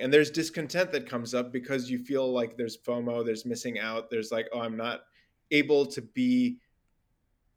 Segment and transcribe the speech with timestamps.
[0.00, 4.10] and there's discontent that comes up because you feel like there's FOMO, there's missing out,
[4.10, 5.02] there's like, oh, I'm not
[5.50, 6.58] able to be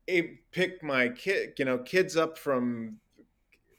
[0.10, 2.98] a pick my kid, you know, kids up from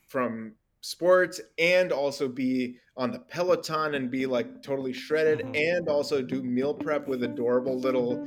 [0.08, 5.54] from sports and also be on the peloton and be like totally shredded mm-hmm.
[5.54, 8.26] and also do meal prep with adorable little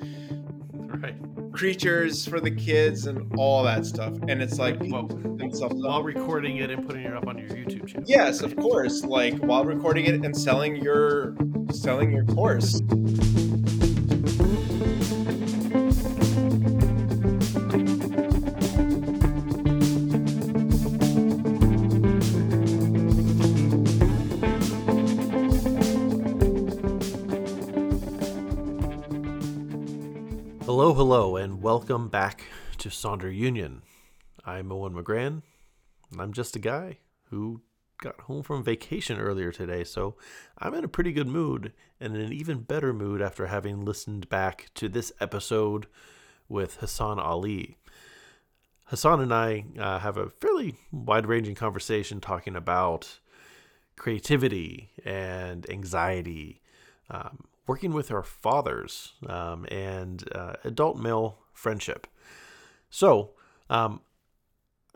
[0.87, 1.15] right.
[1.53, 4.13] creatures for the kids and all that stuff.
[4.27, 8.05] And it's like well, while recording it and putting it up on your youtube channel.
[8.07, 9.03] Yes of course.
[9.03, 11.35] Like while recording it and selling your
[11.71, 12.81] selling your course
[31.77, 32.43] welcome back
[32.79, 33.83] to Sonder Union.
[34.43, 35.43] I'm Owen McGran,
[36.11, 36.97] and I'm just a guy
[37.29, 37.61] who
[38.01, 40.15] got home from vacation earlier today, so
[40.57, 44.27] I'm in a pretty good mood and in an even better mood after having listened
[44.27, 45.85] back to this episode
[46.49, 47.77] with Hassan Ali.
[48.85, 53.19] Hassan and I uh, have a fairly wide ranging conversation talking about
[53.95, 56.59] creativity and anxiety,
[57.11, 62.07] um, working with our fathers um, and uh, adult male friendship.
[62.89, 63.31] So,
[63.69, 64.01] um,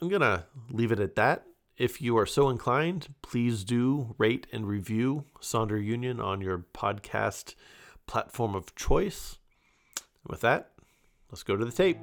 [0.02, 1.46] I'm going to leave it at that.
[1.78, 7.56] If you are so inclined, please do rate and review Sonder Union on your podcast
[8.06, 9.38] platform of choice.
[10.28, 10.72] With that,
[11.32, 11.98] let's go to the tape.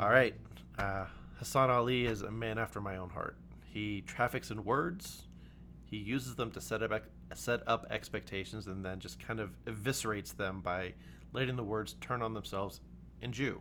[0.00, 0.34] All right.
[0.78, 1.06] Uh,
[1.38, 3.36] Hassan Ali is a man after my own heart.
[3.64, 5.27] He traffics in words,
[5.90, 7.02] he uses them to set up
[7.34, 10.92] set up expectations and then just kind of eviscerates them by
[11.32, 12.80] letting the words turn on themselves
[13.22, 13.60] in Jew.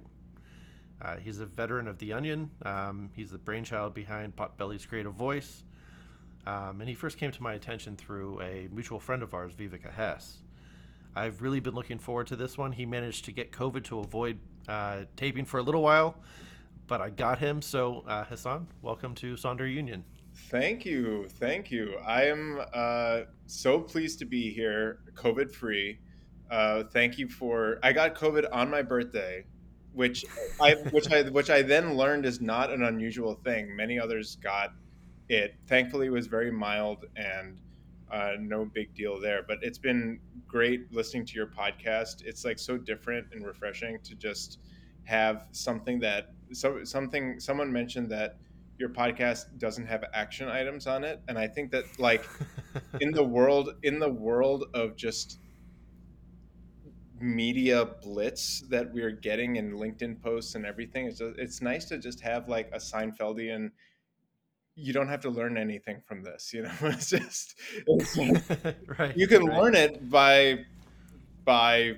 [1.02, 2.50] Uh, he's a veteran of The Onion.
[2.66, 5.64] Um, he's the brainchild behind Potbelly's creative voice.
[6.46, 9.94] Um, and he first came to my attention through a mutual friend of ours, Viveka
[9.94, 10.38] Hess.
[11.16, 12.72] I've really been looking forward to this one.
[12.72, 16.16] He managed to get COVID to avoid uh, taping for a little while,
[16.88, 17.62] but I got him.
[17.62, 20.04] So, uh, Hassan, welcome to Sonder Union.
[20.38, 21.28] Thank you.
[21.28, 21.96] Thank you.
[22.06, 26.00] I am uh, so pleased to be here, COVID free.
[26.50, 27.80] Uh, thank you for.
[27.84, 29.46] I got COVID on my birthday,
[29.92, 30.24] which
[30.62, 33.76] I which I which I then learned is not an unusual thing.
[33.76, 34.74] Many others got
[35.28, 35.56] it.
[35.66, 37.60] Thankfully, it was very mild and
[38.10, 39.44] uh, no big deal there.
[39.46, 42.24] But it's been great listening to your podcast.
[42.24, 44.60] It's like so different and refreshing to just
[45.04, 48.38] have something that so something someone mentioned that
[48.78, 52.28] your podcast doesn't have action items on it and i think that like
[53.02, 55.40] in the world in the world of just
[57.20, 61.98] media blitz that we're getting in linkedin posts and everything it's, just, it's nice to
[61.98, 63.72] just have like a seinfeldian
[64.76, 67.56] you don't have to learn anything from this you know it's just
[67.88, 68.18] it's,
[69.00, 69.58] right you can right.
[69.58, 70.60] learn it by
[71.44, 71.94] by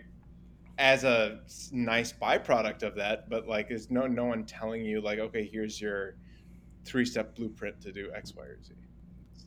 [0.78, 1.42] as a
[1.74, 5.82] nice byproduct of that but like is no no one telling you like okay here's
[5.82, 6.16] your
[6.86, 8.74] three step blueprint to do X, Y, or Z.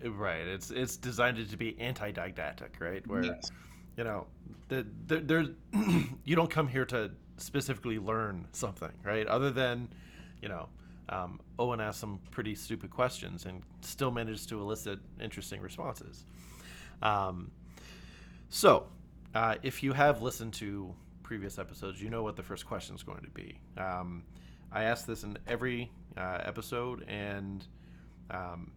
[0.09, 0.47] Right.
[0.47, 3.07] It's it's designed to be anti didactic, right?
[3.07, 3.51] Where yes.
[3.97, 4.27] you know,
[4.69, 5.49] the, the, there's
[6.25, 9.27] you don't come here to specifically learn something, right?
[9.27, 9.89] Other than,
[10.41, 10.69] you know,
[11.09, 16.25] um, Owen asked some pretty stupid questions and still managed to elicit interesting responses.
[17.03, 17.51] Um,
[18.49, 18.87] so,
[19.35, 23.03] uh, if you have listened to previous episodes, you know what the first question is
[23.03, 23.59] going to be.
[23.77, 24.25] Um,
[24.71, 27.67] I ask this in every uh, episode and
[28.31, 28.73] um,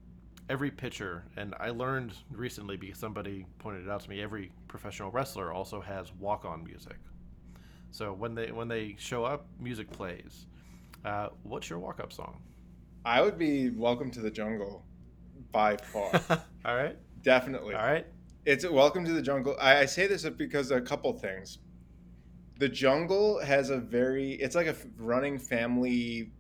[0.50, 1.26] every pitcher.
[1.38, 4.22] And I learned recently because somebody pointed it out to me.
[4.22, 6.98] Every professional wrestler also has walk-on music.
[7.92, 10.48] So when they when they show up, music plays.
[11.06, 12.42] Uh, what's your walk-up song?
[13.06, 14.84] I would be "Welcome to the Jungle"
[15.52, 16.12] by far.
[16.66, 16.98] All right.
[17.22, 17.76] Definitely.
[17.76, 18.06] All right.
[18.46, 21.60] It's "Welcome to the Jungle." I, I say this because a couple things
[22.58, 26.32] the jungle has a very it's like a running family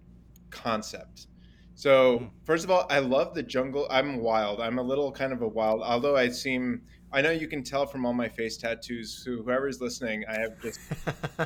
[0.49, 1.27] concept.
[1.75, 2.25] So hmm.
[2.43, 3.87] first of all i love the jungle.
[3.89, 4.61] I'm wild.
[4.61, 6.81] I'm a little kind of a wild although i seem
[7.11, 10.59] i know you can tell from all my face tattoos so whoever's listening i have
[10.61, 10.79] just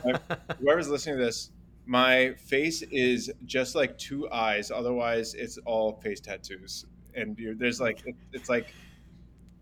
[0.60, 1.52] whoever's listening to this
[1.90, 4.70] my face is just like two eyes.
[4.70, 6.86] Otherwise it's all face tattoos.
[7.16, 8.68] And there's like it's like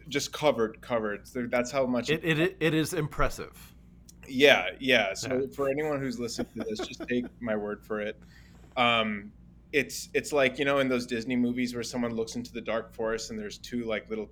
[0.10, 1.26] just covered covered.
[1.26, 3.74] So that's how much it, it, it is impressive.
[4.28, 5.14] Yeah, yeah.
[5.14, 8.20] So for anyone who's listening to this, just take my word for it.
[8.78, 9.32] Um,
[9.74, 12.94] it's it's like you know in those Disney movies where someone looks into the dark
[12.94, 14.30] forest and there's two like little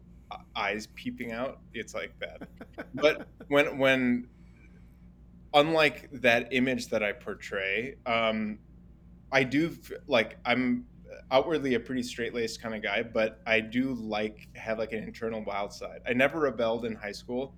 [0.56, 1.60] eyes peeping out.
[1.74, 2.48] It's like that.
[2.94, 4.28] but when when
[5.54, 8.60] unlike that image that I portray, um,
[9.32, 9.76] I do
[10.08, 10.86] like I'm
[11.32, 15.04] outwardly a pretty straight laced kind of guy, but I do like have like an
[15.04, 16.02] internal wild side.
[16.08, 17.56] I never rebelled in high school,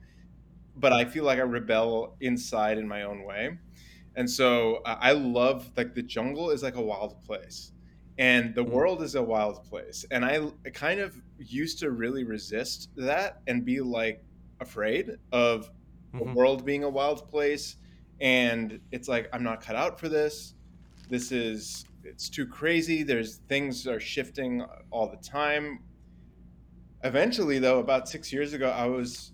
[0.76, 3.58] but I feel like I rebel inside in my own way.
[4.18, 7.74] And so uh, I love like the jungle is like a wild place
[8.18, 8.72] and the Mm.
[8.74, 10.06] world is a wild place.
[10.12, 14.26] And I kind of used to really resist that and be like
[14.60, 15.72] afraid of
[16.20, 16.34] the Mhm.
[16.34, 17.78] world being a wild place.
[18.20, 20.56] And it's like, I'm not cut out for this.
[21.08, 23.04] This is, it's too crazy.
[23.04, 25.86] There's things are shifting all the time.
[27.04, 29.34] Eventually, though, about six years ago, I was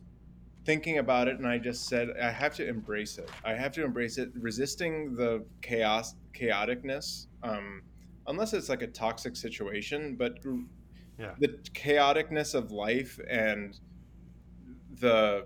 [0.65, 3.29] thinking about it and I just said I have to embrace it.
[3.43, 7.83] I have to embrace it, resisting the chaos, chaoticness, um,
[8.27, 10.15] unless it's like a toxic situation.
[10.17, 10.39] But
[11.17, 11.37] Yeah.
[11.37, 13.79] the chaoticness of life and
[14.89, 15.45] the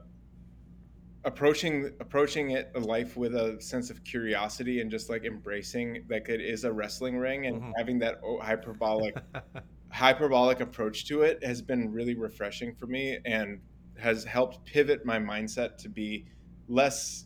[1.24, 6.40] approaching approaching it life with a sense of curiosity and just like embracing like it
[6.42, 7.74] is a wrestling ring and Mhm.
[7.76, 9.16] having that hyperbolic
[9.94, 13.62] hyperbolic approach to it has been really refreshing for me and
[14.00, 16.26] has helped pivot my mindset to be
[16.68, 17.26] less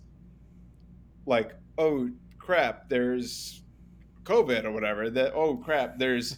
[1.25, 3.63] like oh crap there's
[4.23, 6.37] covid or whatever that oh crap there's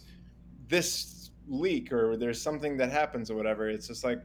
[0.68, 3.68] this leak or there's something that happens or whatever.
[3.68, 4.20] It's just like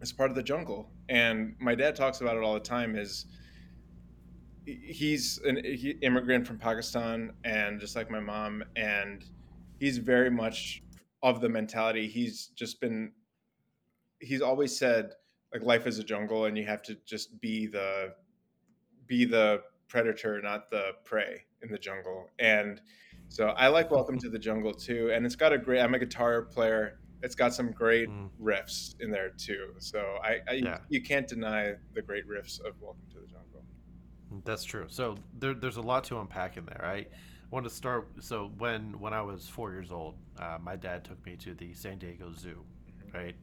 [0.00, 0.90] it's part of the jungle.
[1.08, 3.26] And my dad talks about it all the time is
[4.64, 5.58] he's an
[6.02, 9.24] immigrant from pakistan and just like my mom and
[9.78, 10.82] he's very much
[11.22, 12.06] of the mentality.
[12.06, 13.12] He's just been
[14.20, 15.14] he's always said
[15.52, 18.14] like life is a jungle and you have to just be the
[19.06, 22.80] be the predator not the prey in the jungle and
[23.28, 25.98] so i like welcome to the jungle too and it's got a great i'm a
[25.98, 28.30] guitar player it's got some great Mm.
[28.40, 30.78] riffs in there too so i, I Yeah.
[30.88, 33.64] you can't deny the great riffs of welcome to the jungle
[34.44, 34.86] That's true.
[34.88, 36.84] So there, there's a lot to unpack in there.
[36.84, 37.06] I
[37.50, 38.08] want to start.
[38.20, 41.74] So when when I was four years old, uh, my dad took me to the
[41.74, 42.64] San Diego Zoo,
[43.12, 43.34] right?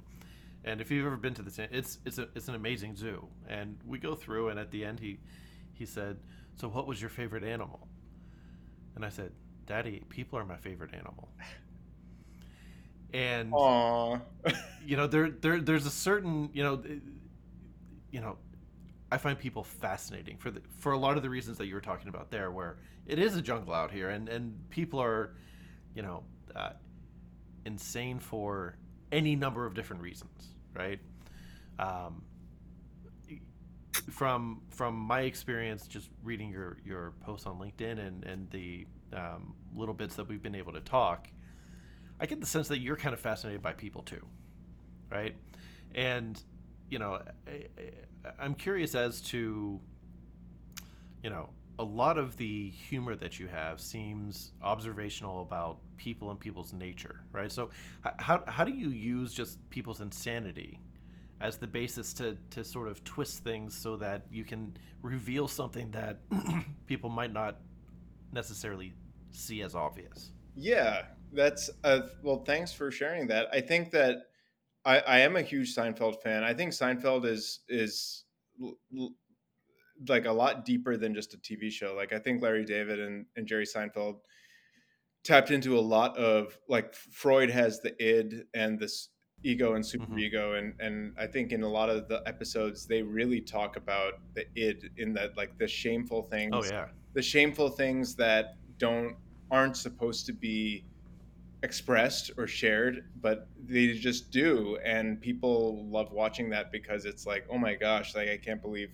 [0.67, 3.25] And if you've ever been to the San, it's it's a, it's an amazing zoo.
[3.47, 5.19] And we go through, and at the end, he
[5.73, 6.17] he said,
[6.55, 7.87] "So what was your favorite animal?"
[8.95, 9.31] And I said,
[9.65, 11.29] "Daddy, people are my favorite animal."
[13.13, 13.57] And
[14.85, 16.83] you know there there there's a certain you know
[18.11, 18.37] you know
[19.11, 21.81] I find people fascinating for the for a lot of the reasons that you were
[21.81, 25.35] talking about there where it is a jungle out here and and people are
[25.95, 26.23] you know
[26.55, 26.71] uh,
[27.65, 28.77] insane for
[29.11, 30.99] any number of different reasons right?
[31.79, 32.23] Um,
[34.11, 39.53] from from my experience just reading your your posts on linkedin and and the um,
[39.75, 41.29] little bits that we've been able to talk
[42.19, 44.25] i get the sense that you're kind of fascinated by people too
[45.11, 45.35] right?
[45.95, 46.41] And
[46.89, 47.65] you know I,
[48.39, 49.79] i'm curious as to
[51.21, 56.39] you know a lot of the humor that you have seems observational about people and
[56.39, 57.69] people's nature right so
[58.19, 60.79] how, how do you use just people's insanity
[61.39, 65.91] as the basis to, to sort of twist things so that you can reveal something
[65.91, 66.19] that
[66.87, 67.57] people might not
[68.31, 68.93] necessarily
[69.31, 72.43] see as obvious Yeah, that's uh, well.
[72.43, 73.47] Thanks for sharing that.
[73.53, 74.17] I think that
[74.83, 76.43] I, I am a huge Seinfeld fan.
[76.43, 78.25] I think Seinfeld is is
[80.07, 81.93] like a lot deeper than just a TV show.
[81.95, 84.17] Like I think Larry David and, and Jerry Seinfeld
[85.23, 89.09] tapped into a lot of like Freud has the id and this
[89.43, 90.13] ego and mm-hmm.
[90.13, 94.13] superego and and I think in a lot of the episodes they really talk about
[94.33, 99.15] the id in that like the shameful things oh yeah the shameful things that don't
[99.51, 100.85] aren't supposed to be
[101.63, 107.45] expressed or shared but they just do and people love watching that because it's like
[107.51, 108.91] oh my gosh like i can't believe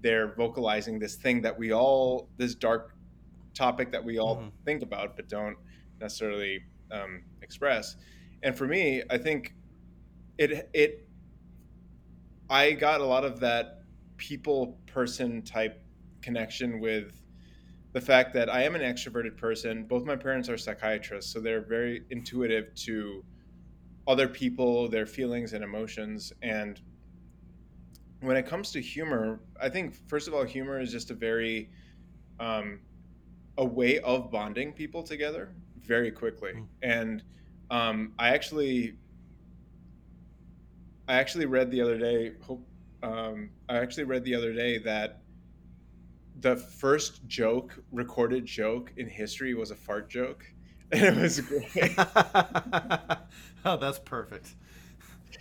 [0.00, 2.96] they're vocalizing this thing that we all this dark
[3.54, 4.52] topic that we all Mhm.
[4.64, 5.56] think about but don't
[6.00, 7.96] necessarily um, express
[8.42, 9.54] and for me i think
[10.38, 11.08] it it
[12.48, 13.82] i got a lot of that
[14.16, 15.84] people person type
[16.22, 17.22] connection with
[17.92, 19.84] the fact that I am an extroverted person.
[19.86, 23.24] Both my parents are psychiatrists, so they're very intuitive to
[24.06, 26.32] other people, their feelings and emotions.
[26.42, 26.80] And
[28.20, 31.70] when it comes to humor, I think first of all, humor is just a very
[32.40, 32.80] um,
[33.56, 36.52] a way of bonding people together very quickly.
[36.52, 36.66] Mm.
[36.82, 37.22] And
[37.70, 38.94] um, I actually,
[41.06, 42.32] I actually read the other day.
[42.42, 42.66] Hope
[43.02, 45.20] um, I actually read the other day that
[46.40, 50.44] the first joke, recorded joke in history was a fart joke.
[50.90, 51.94] And it was great.
[53.66, 54.54] oh that's perfect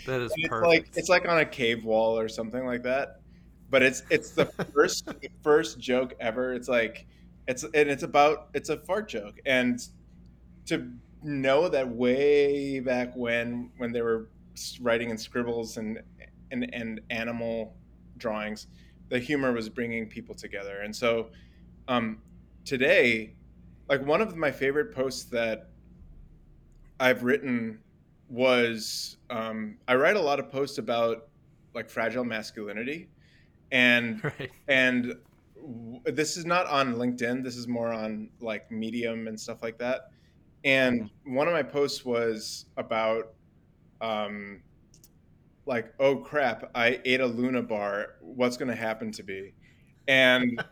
[0.06, 3.22] that is it's perfect like it's like on a cave wall or something like that.
[3.70, 6.54] But it's it's the first the first joke ever.
[6.54, 7.06] It's like
[7.48, 9.40] it's and it's about it's a fart joke.
[9.46, 9.80] And
[10.68, 10.92] to
[11.24, 14.30] know that way back when when they were
[14.82, 16.02] writing in scribbles and
[16.52, 17.76] and and animal
[18.18, 18.68] drawings,
[19.10, 20.82] the humor was bringing people together.
[20.82, 21.30] And so
[21.88, 22.22] um,
[22.66, 23.36] today,
[23.90, 25.70] like one of my favorite posts that
[27.00, 27.80] I've written
[28.30, 31.28] was um, I write a lot of posts about
[31.74, 33.10] like fragile masculinity,
[33.72, 34.52] and right.
[34.68, 35.16] and
[35.56, 37.44] w- this is not on LinkedIn.
[37.44, 40.10] This is more on like Medium and stuff like that.
[40.64, 41.36] And mm-hmm.
[41.36, 43.34] one of my posts was about
[44.02, 44.62] um,
[45.66, 48.16] like, oh crap, I ate a Luna bar.
[48.22, 49.54] What's going to happen to me?
[50.08, 50.64] And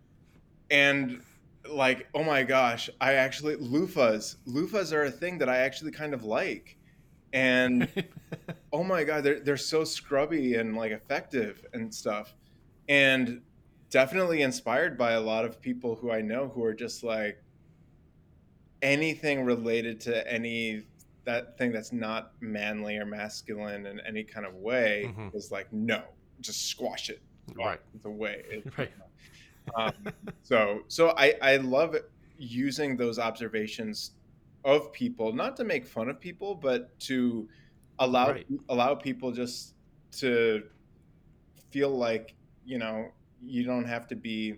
[0.70, 1.22] and
[1.70, 4.36] like, oh my gosh, I actually loofahs.
[4.48, 6.76] Loofahs are a thing that I actually kind of like.
[7.32, 7.88] And
[8.72, 12.34] oh my god, they're they're so scrubby and like effective and stuff.
[12.88, 13.42] And
[13.90, 17.42] definitely inspired by a lot of people who I know who are just like
[18.80, 20.82] anything related to any
[21.24, 25.36] that thing that's not manly or masculine in any kind of way mm-hmm.
[25.36, 26.02] is like no
[26.40, 27.22] just squash it
[27.54, 28.90] right the way it, right
[29.76, 29.92] um,
[30.42, 31.94] so so i i love
[32.38, 34.12] using those observations
[34.64, 37.48] of people not to make fun of people but to
[37.98, 38.46] allow right.
[38.68, 39.74] allow people just
[40.12, 40.62] to
[41.70, 43.08] feel like you know
[43.42, 44.54] you don't have to be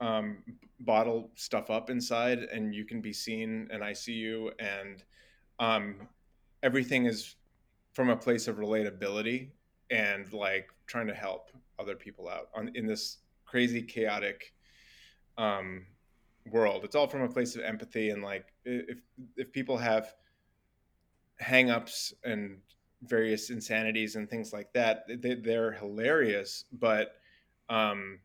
[0.00, 0.38] um,
[0.80, 5.02] bottle stuff up inside and you can be seen and I see you and
[5.58, 6.08] um,
[6.62, 7.36] everything is
[7.94, 9.50] from a place of relatability
[9.90, 14.52] and like trying to help other people out on in this crazy chaotic
[15.36, 15.86] um,
[16.52, 16.84] world.
[16.84, 18.98] It's all from a place of empathy and like if
[19.36, 20.14] if people have
[21.42, 22.58] hangups and
[23.02, 27.12] various insanities and things like that, they, they're hilarious, but
[27.68, 28.18] um,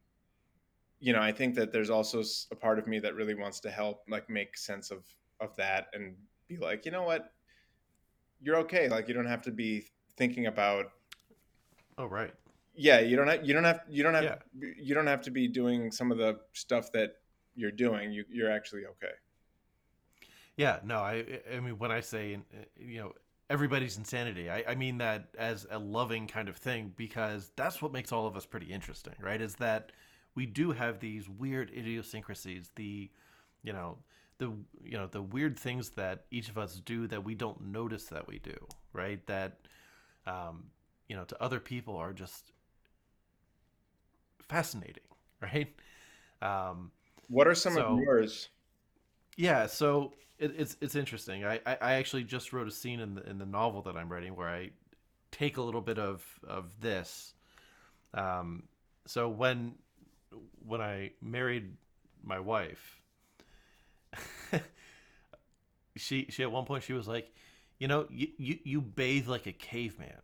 [0.99, 3.69] you know, I think that there's also a part of me that really wants to
[3.69, 5.03] help, like, make sense of
[5.41, 6.15] of that and
[6.47, 7.33] be like, you know what,
[8.41, 8.87] you're okay.
[8.87, 10.91] Like, you don't have to be thinking about.
[11.97, 12.33] Oh right.
[12.75, 14.69] Yeah, you don't have you don't have you don't have yeah.
[14.81, 17.17] you don't have to be doing some of the stuff that
[17.55, 18.11] you're doing.
[18.11, 19.13] You you're actually okay.
[20.55, 22.37] Yeah, no, I I mean when I say
[22.77, 23.13] you know
[23.49, 27.91] everybody's insanity, I, I mean that as a loving kind of thing because that's what
[27.91, 29.41] makes all of us pretty interesting, right?
[29.41, 29.91] Is that
[30.35, 33.09] we do have these weird idiosyncrasies, the
[33.63, 33.97] you know,
[34.37, 34.51] the
[34.83, 38.27] you know, the weird things that each of us do that we don't notice that
[38.27, 38.57] we do,
[38.93, 39.25] right?
[39.27, 39.59] That
[40.27, 40.65] um,
[41.09, 42.51] you know, to other people are just
[44.41, 45.03] fascinating,
[45.41, 45.73] right?
[46.41, 46.91] Um,
[47.33, 48.49] what are some so, of yours?
[49.35, 51.43] Yeah, so it, it's it's interesting.
[51.43, 54.11] I, I, I actually just wrote a scene in the in the novel that I'm
[54.11, 54.69] writing where I
[55.31, 57.33] take a little bit of of this.
[58.13, 58.63] Um,
[59.05, 59.73] so when
[60.65, 61.73] when I married
[62.23, 63.01] my wife,
[65.95, 67.33] she she at one point she was like,
[67.79, 70.21] you know, you, you you bathe like a caveman.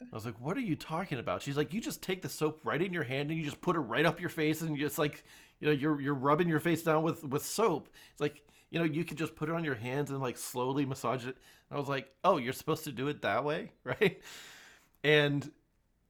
[0.00, 1.42] I was like, what are you talking about?
[1.42, 3.74] She's like, you just take the soap right in your hand and you just put
[3.74, 5.24] it right up your face and it's like,
[5.60, 7.88] you know, you're you're rubbing your face down with with soap.
[8.12, 10.84] It's like, you know, you could just put it on your hands and like slowly
[10.86, 11.36] massage it.
[11.70, 14.20] And I was like, oh, you're supposed to do it that way, right?
[15.04, 15.50] And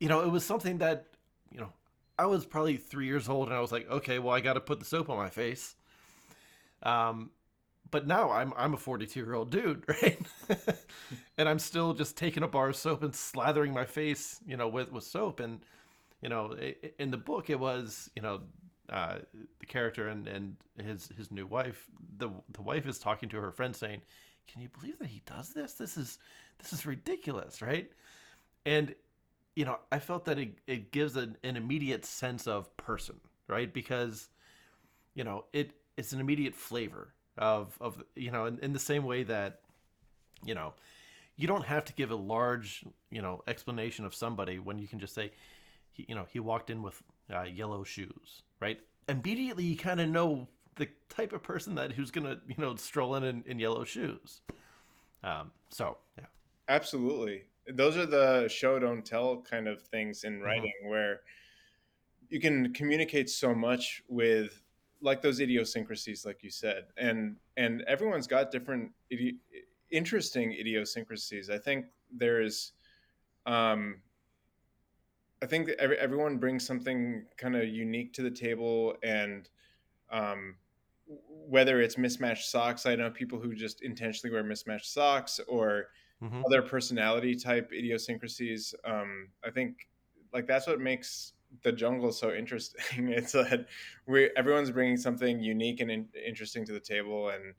[0.01, 1.07] you know, it was something that
[1.53, 1.73] you know
[2.19, 4.61] I was probably three years old, and I was like, okay, well, I got to
[4.61, 5.75] put the soap on my face.
[6.83, 7.31] Um,
[7.91, 10.19] but now I'm I'm a 42 year old dude, right?
[11.39, 14.69] and I'm still just taking a bar of soap and slathering my face, you know,
[14.69, 15.41] with with soap.
[15.41, 15.61] And
[16.23, 16.57] you know,
[16.99, 18.41] in the book, it was you know
[18.91, 19.19] uh,
[19.61, 21.87] the character and and his his new wife.
[22.17, 24.03] The the wife is talking to her friend, saying,
[24.47, 25.75] "Can you believe that he does this?
[25.75, 26.19] This is
[26.59, 27.91] this is ridiculous, right?"
[28.65, 28.95] And
[29.59, 33.17] you know, I felt that it, it gives an, an immediate sense of person,
[33.49, 33.73] right?
[33.73, 34.29] Because,
[35.17, 39.05] you know, it it's an immediate flavor of of you know, in, in the same
[39.05, 39.61] way that,
[40.45, 40.75] you know,
[41.37, 45.01] you don't have to give a large, you know, explanation of somebody when you can
[45.01, 45.33] just say,
[45.97, 47.03] you know, he walked in with
[47.35, 48.79] uh, yellow shoes, right?
[49.09, 53.15] Immediately, you kind of know the type of person that who's gonna, you know, stroll
[53.17, 54.41] in in, in yellow shoes.
[55.25, 56.27] Um, so yeah,
[56.69, 57.45] absolutely
[57.75, 60.45] those are the show don't tell kind of things in mm-hmm.
[60.45, 60.91] writing mm-hmm.
[60.91, 61.21] where
[62.29, 64.63] you can communicate so much with
[65.01, 69.37] like those idiosyncrasies like you said and and everyone's got different idi-
[69.91, 72.73] interesting idiosyncrasies i think there's
[73.47, 73.97] um
[75.43, 79.49] i think that every, everyone brings something kind of unique to the table and
[80.11, 80.57] um
[81.49, 85.89] whether it's mismatched socks i know people who just intentionally wear mismatched socks or
[86.23, 86.43] mm-hmm.
[86.47, 88.75] other personality type idiosyncrasies.
[88.85, 89.89] Um, I think
[90.33, 93.09] like that's what makes the jungle so interesting.
[93.09, 93.67] it's that
[94.07, 97.55] we everyone's bringing something unique and in, interesting to the table, and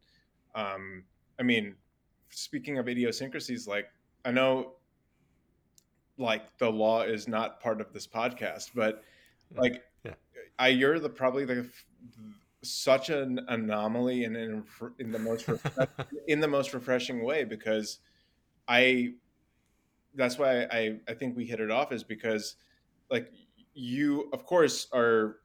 [0.55, 1.03] Um,
[1.39, 1.75] I mean,
[2.29, 3.87] speaking of idiosyncrasies, like
[4.25, 4.73] I know,
[6.19, 9.03] like the law is not part of this podcast, but
[9.55, 10.13] like Yeah.
[10.59, 11.67] I, you're the probably the
[12.61, 14.63] such an anomaly and in,
[14.99, 15.49] in the most
[16.27, 17.99] in the most refreshing way because
[18.67, 19.13] I
[20.15, 22.55] that's why I I think we hit it off is because
[23.09, 23.31] like
[23.73, 25.37] you of course are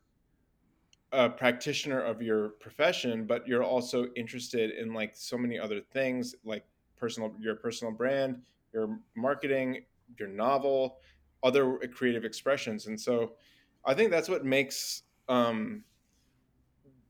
[1.13, 6.35] a practitioner of your profession but you're also interested in like so many other things
[6.45, 6.65] like
[6.97, 9.85] personal your personal brand your marketing
[10.19, 10.99] your novel
[11.43, 13.37] other creative expressions and so
[13.85, 15.85] i think that's what makes um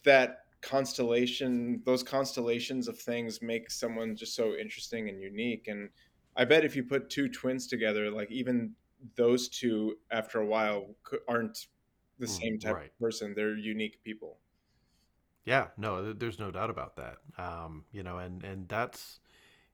[0.05, 5.91] that constellation those constellations of things make someone just so interesting and unique and
[6.37, 8.75] i bet if you put two twins together like even
[9.17, 10.95] those two after a while
[11.29, 11.67] aren't
[12.19, 12.93] the Mm, same type right.
[12.99, 14.39] of person they're unique people
[15.45, 17.19] Yeah, no, there's no doubt about that.
[17.37, 19.21] Um, you know, and and that's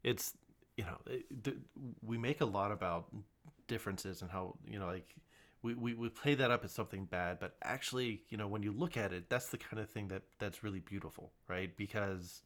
[0.02, 0.34] it's
[0.80, 0.98] you know
[1.44, 1.56] th-
[2.02, 3.08] we make a lot about
[3.68, 5.14] differences and how you know like
[5.62, 8.72] we, we, we play that up as something bad, but actually, you know, when you
[8.72, 11.76] look at it, that's the kind of thing that that's really beautiful, right?
[11.76, 12.40] Because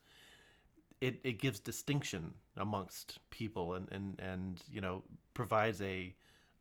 [1.01, 6.13] it, it gives distinction amongst people and, and, and you know provides a,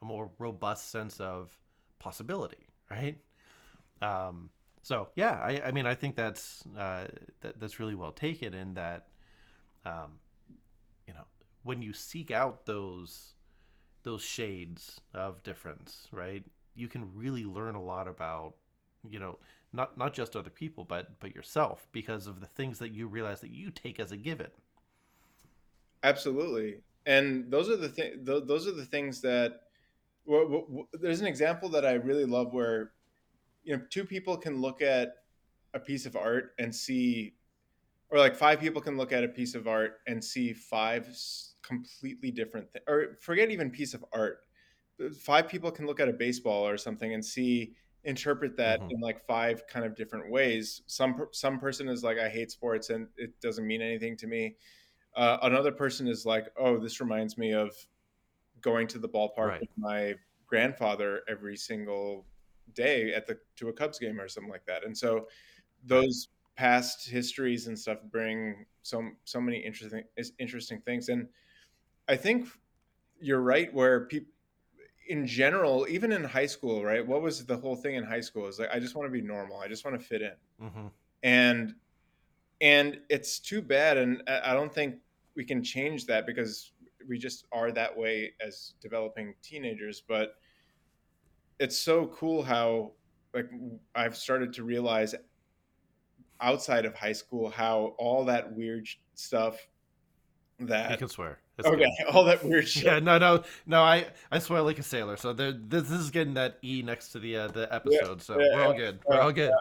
[0.01, 1.57] a more robust sense of
[1.97, 3.17] possibility, right?
[4.03, 4.51] Um,
[4.83, 7.05] so yeah, I, I mean I think that's uh,
[7.41, 9.07] that, that's really well taken in that
[9.87, 10.19] um,
[11.63, 13.33] when you seek out those
[14.03, 16.43] those shades of difference, right?
[16.75, 18.55] You can really learn a lot about
[19.09, 19.39] you know
[19.73, 23.41] not not just other people but but yourself because of the things that you realize
[23.41, 24.51] that you take as a given.
[26.03, 29.61] absolutely and those are the thing those are the things that
[30.27, 32.93] w- w- there's an example that i really love where
[33.63, 35.15] you know two people can look at
[35.73, 37.35] a piece of art and see
[38.09, 41.52] or like five people can look at a piece of art and see five s-
[41.63, 44.45] completely different things or forget even piece of art.
[45.19, 48.99] Five people can look at a baseball or something and see interpret that hmm in
[49.01, 50.81] like five kind of different ways.
[50.87, 54.57] Some some person is like i hate sports and it doesn't mean anything to me.
[55.15, 57.75] Uh, another person is like oh this reminds me of
[58.61, 59.61] going to the ballpark Right.
[59.61, 62.27] with my grandfather every single
[62.73, 64.83] day at the to a cubs game or something like that.
[64.83, 65.27] And so
[65.83, 70.03] those past histories and stuff bring so so many interesting
[70.39, 71.09] interesting things.
[71.09, 71.29] And
[72.07, 72.47] i think
[73.19, 74.29] you're right where people
[75.09, 78.47] in general even in high school right what was the whole thing in high school
[78.47, 80.87] is like i just want to be normal i just want to fit in hmm
[81.23, 81.75] and
[82.61, 84.95] and it's too bad and i don't think
[85.35, 86.71] we can change that because
[87.07, 90.35] we just are that way as developing teenagers but
[91.59, 92.91] it's so cool how
[93.33, 93.49] like
[93.95, 95.15] i've started to realize
[96.41, 99.57] outside of high school how all that weird stuff
[100.59, 101.39] You that can swear.
[101.57, 102.07] It's okay good.
[102.13, 103.81] all that weird shit Yeah, no, no, no.
[103.81, 105.17] I I swear like a sailor.
[105.17, 108.21] So there, this, this is getting that e next to the uh, the episode.
[108.21, 108.99] So yeah, we're all good.
[109.07, 109.51] We're all good.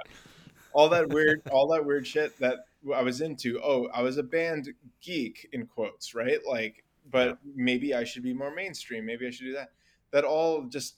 [0.72, 2.64] all that weird all that weird shit that
[2.96, 4.68] i was into oh i was a band
[5.02, 7.34] geek in quotes right like but Yeah.
[7.54, 9.70] maybe i should be more mainstream maybe i should do that
[10.12, 10.96] that all just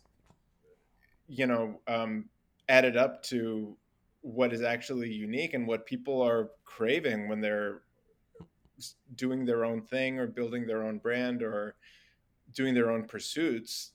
[1.29, 2.27] you know um
[2.69, 3.77] added up to
[4.23, 7.83] what is actually unique and what people are craving when they're
[9.15, 11.77] doing their own thing or building their own brand or
[12.53, 13.93] doing their own pursuits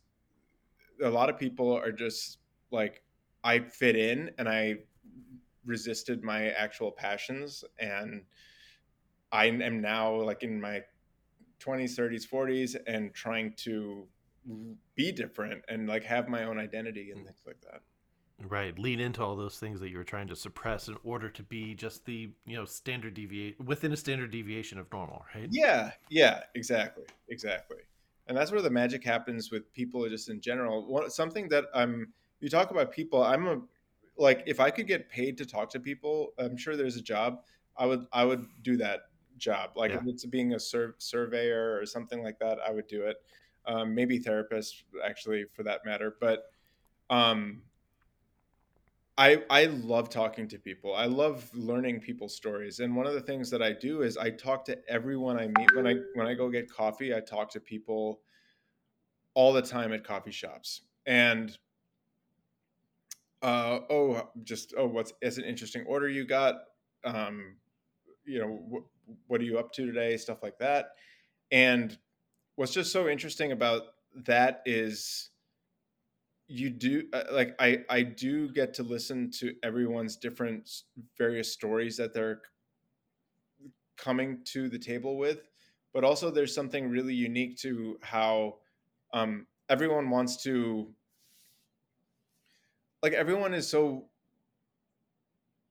[1.03, 2.39] a lot of people are just
[2.71, 3.03] like
[3.43, 4.75] i fit in and i
[5.65, 8.23] resisted my actual passions and
[9.31, 10.81] i am now like in my
[11.59, 14.07] 20s 30s 40s and trying to
[14.95, 17.25] be different and like have my own identity and mm.
[17.25, 17.81] things like that
[18.47, 18.77] Right.
[18.79, 21.75] Lean into all those things that you were trying to suppress in order to be
[21.75, 25.25] just the you know standard deviate within a standard deviation of normal.
[25.35, 25.47] Right.
[25.51, 27.77] yeah yeah exactly exactly
[28.27, 32.13] and that's where the magic happens with people just in general One, something that i'm
[32.39, 33.59] you talk about people i'm a
[34.17, 37.41] like if i could get paid to talk to people i'm sure there's a job
[37.77, 39.01] i would i would do that
[39.37, 39.97] job like Yeah.
[39.97, 43.17] if it's being a sur- surveyor or something like that i would do it
[43.65, 46.51] um, maybe therapist actually for that matter but
[47.09, 47.61] um
[49.19, 50.95] I, I love talking to people.
[50.95, 52.79] I love learning people's stories.
[52.79, 55.75] And one of the things that I do is I talk to everyone I meet
[55.75, 57.13] when I when I go get coffee.
[57.13, 58.21] I talk to people
[59.33, 60.83] all the time at coffee shops.
[61.05, 61.57] And
[63.41, 66.55] uh, oh, just oh, what's is an interesting order you got?
[67.03, 67.57] Um,
[68.23, 70.15] you know, wh- what are you up to today?
[70.15, 70.91] Stuff like that.
[71.51, 71.97] And
[72.55, 73.81] what's just so interesting about
[74.15, 75.31] that is
[76.49, 80.69] you do uh, like I I do get to listen to everyone's different
[81.17, 82.41] various stories that they're
[83.97, 85.47] coming to the table with,
[85.93, 88.55] but also there's something really unique to how
[89.13, 90.87] um, everyone wants to
[93.03, 94.05] like everyone is so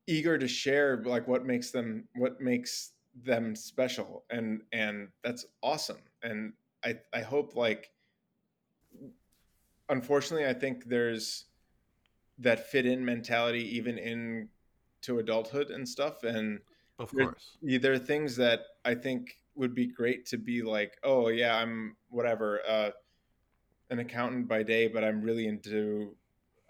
[0.07, 2.93] eager to share like what makes them what makes
[3.25, 6.53] them special and and that's awesome and
[6.85, 7.91] i i hope like
[9.89, 11.47] unfortunately i think there's
[12.39, 14.51] that fit in mentality even in
[15.03, 16.61] to adulthood and stuff and
[17.01, 17.59] Of course.
[17.63, 21.97] there are things that i think would be great to be like oh yeah i'm
[22.09, 22.91] whatever uh
[23.91, 26.17] an accountant by day but i'm really into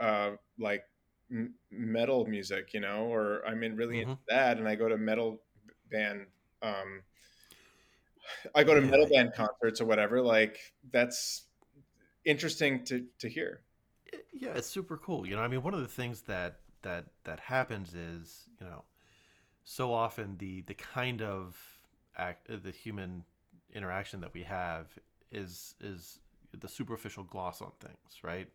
[0.00, 0.85] uh like
[1.31, 4.18] m- metal music you know or i'm in really into Mhm.
[4.28, 5.42] that and i go to metal
[5.90, 6.26] band
[6.62, 7.02] um
[8.54, 10.59] i go to Yeah, metal band concerts or whatever like
[10.90, 11.47] that's
[12.28, 13.60] interesting to to hear
[14.32, 15.26] yeah, it's super cool.
[15.26, 18.84] You know, I mean, one of the things that that that happens is, you know,
[19.64, 21.56] so often the the kind of
[22.16, 23.24] act, uh, the human
[23.74, 24.86] interaction that we have
[25.30, 26.20] is is
[26.58, 28.48] the superficial gloss on things, right?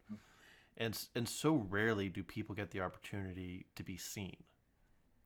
[0.77, 4.37] And and so rarely do people get the opportunity to be seen,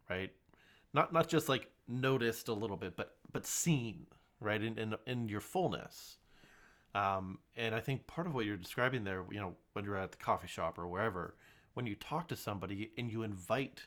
[0.09, 0.31] right?
[0.93, 4.07] Not not just like noticed a little bit, but but seen,
[4.41, 4.61] right?
[4.61, 6.17] In in, in your fullness.
[6.97, 10.11] Um, and I think part of what you're describing there, you know, when you're at
[10.11, 11.35] the coffee shop or wherever,
[11.73, 13.81] when you talk to somebody and you invite,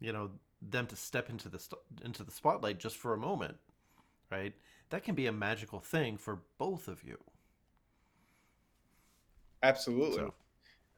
[0.00, 3.56] you know, them to step into the st- into the spotlight just for a moment,
[4.30, 4.54] right?
[4.90, 7.18] That can be a magical thing for both of you.
[9.62, 10.34] absolutely So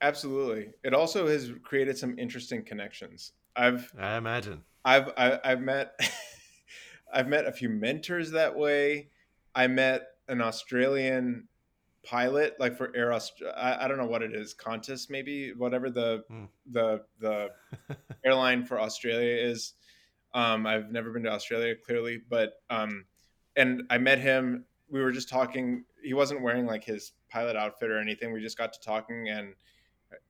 [0.02, 4.64] absolutely it also has created some interesting connections i've I imagine.
[4.84, 5.98] i've I, i've met
[7.14, 9.10] i've met a few mentors that way
[9.54, 11.46] i met an australian
[12.02, 15.88] pilot like for air Aust- I, I don't know what it is qantas maybe whatever
[15.90, 16.48] the Mm.
[16.70, 17.48] the the
[18.24, 19.74] airline for australia is.
[20.34, 23.04] Um i've never been to australia clearly but um
[23.56, 24.64] and i met him.
[24.90, 25.84] We were just talking.
[26.02, 28.32] He wasn't wearing like his pilot outfit or anything.
[28.32, 29.54] We just got to talking and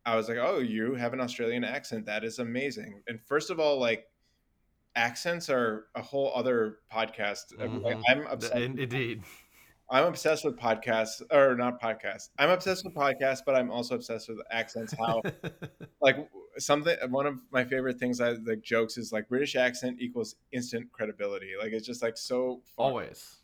[0.07, 2.07] i was like oh you have an australian accent.
[2.07, 3.03] That is amazing.
[3.09, 4.07] And first of all like
[4.97, 7.53] accents are a whole other podcast.
[7.61, 9.23] I mean, like, hmm i'm obsessed Indeed.
[9.91, 12.31] I'm obsessed with podcasts or not podcasts.
[12.39, 14.95] I'm obsessed with podcasts, but I'm also obsessed with accents.
[14.99, 15.23] How
[16.01, 20.37] like something one of my favorite things I like jokes is like British accent equals
[20.53, 21.51] instant credibility.
[21.59, 22.87] Like it's just like so fun.
[22.87, 23.37] Always.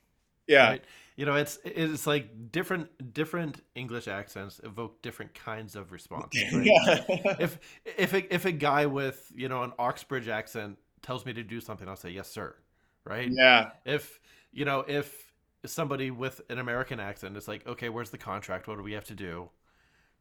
[0.47, 0.71] Yeah.
[0.71, 0.85] Right.
[1.17, 6.65] You know, it's it's like different different English accents evoke different kinds of responses, right?
[6.65, 7.37] yeah.
[7.39, 11.43] if if a, if a guy with you know an Oxbridge accent tells me to
[11.43, 12.57] do something, I'll say yes, sir.
[13.05, 13.29] Right?
[13.31, 13.73] yeah.
[13.85, 14.19] If
[14.53, 15.30] you know if
[15.67, 18.67] somebody with an American accent it's like, okay, where's the contract?
[18.67, 19.51] What do we have to do?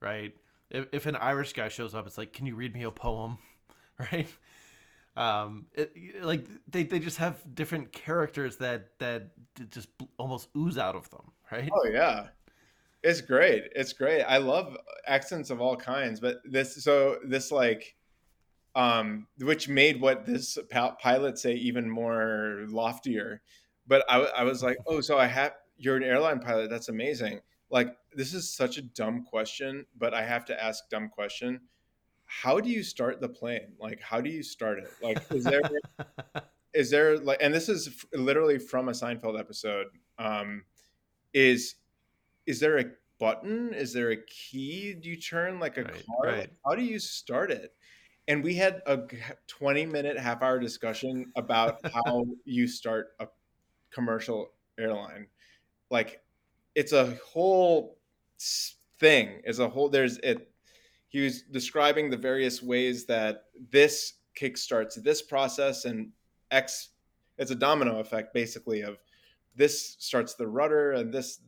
[0.02, 0.34] Right?
[0.70, 3.38] If, if an Irish guy shows up, it's like, can you read me a poem?
[4.14, 4.30] Right?
[5.18, 9.32] Um, it, like they, they just have different characters that that
[9.70, 11.34] just almost ooze out of them.
[11.52, 11.70] Right?
[11.74, 12.28] Oh yeah.
[13.04, 13.66] It's great.
[13.76, 14.24] It's great.
[14.24, 17.98] I love accents of all kinds, but this so this like
[18.76, 20.58] um which made what this
[21.02, 23.42] pilot say even more loftier.
[23.90, 26.70] But I was like, "Oh, so I have you're an airline pilot.
[26.70, 31.10] That's amazing." Like this is such a dumb question, but I have to ask dumb
[31.10, 31.60] question.
[32.26, 33.74] How do you start the plane?
[33.80, 34.92] Like how do you start it?
[35.02, 35.62] Like is there
[36.74, 39.88] is there like and this is f- literally from a Seinfeld episode.
[40.18, 40.64] Um
[41.34, 41.76] is
[42.46, 42.86] is there a
[43.20, 43.74] button?
[43.74, 46.06] Is there a key do you turn like a right.
[46.06, 46.32] car?
[46.32, 46.50] Like, Right.
[46.66, 47.74] how do you start it?
[48.28, 49.00] And we had a
[49.48, 53.28] 20 minute, half hour discussion about how you start a
[53.92, 55.28] commercial airline.
[55.90, 56.22] Like
[56.76, 57.98] it's a whole
[59.00, 59.42] thing.
[59.44, 60.52] It's a whole there's it
[61.10, 66.12] he was describing the various ways that this kickstarts this process and
[66.52, 66.90] X
[67.38, 68.98] it's a domino effect basically of
[69.56, 71.40] this starts the rudder and this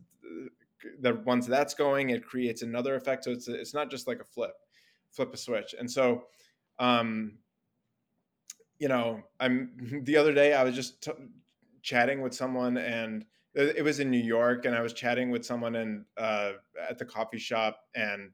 [0.99, 4.23] the once that's going it creates another effect so it's it's not just like a
[4.23, 4.54] flip
[5.12, 6.23] flip a switch and so
[6.80, 7.34] um
[8.80, 11.12] you know i'm the other day i was just t-
[11.82, 15.76] chatting with someone and it was in new york and i was chatting with someone
[15.76, 16.54] and uh
[16.89, 18.32] at the coffee shop and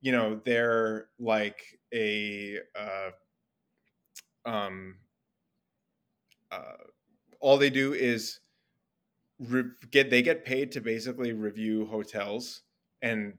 [0.00, 1.62] you know they're like
[1.94, 3.10] a uh
[4.44, 4.96] um
[6.50, 6.76] uh
[7.40, 8.40] all they do is
[9.38, 12.62] re- get they get paid to basically review hotels
[13.02, 13.38] and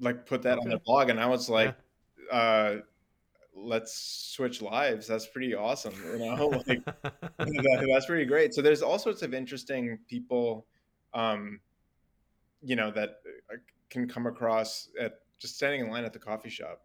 [0.00, 1.54] like put that on their blog and i was Yeah.
[1.54, 1.76] like
[2.30, 2.76] uh
[3.60, 3.92] let's
[4.34, 8.98] switch lives that's pretty awesome you know like that, that's pretty great so there's all
[8.98, 10.66] sorts of interesting people
[11.14, 11.60] um
[12.62, 13.20] you know that
[13.52, 13.56] uh,
[13.90, 16.80] can come across at just standing in line at the coffee shop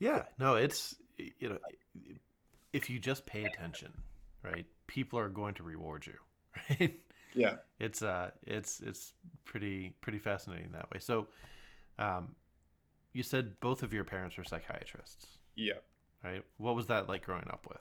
[0.00, 0.22] yeah.
[0.38, 1.58] No, it's you know
[2.72, 3.92] if you just pay attention,
[4.42, 4.66] right?
[4.88, 6.14] People are going to reward you,
[6.70, 6.98] right?
[7.34, 7.56] Yeah.
[7.78, 9.12] It's uh, it's it's
[9.44, 10.98] pretty pretty fascinating that way.
[10.98, 11.28] So,
[11.98, 12.34] um,
[13.12, 15.74] you said both of your parents were psychiatrists, Yeah.
[16.24, 16.44] right?
[16.58, 17.80] What was that like growing up with?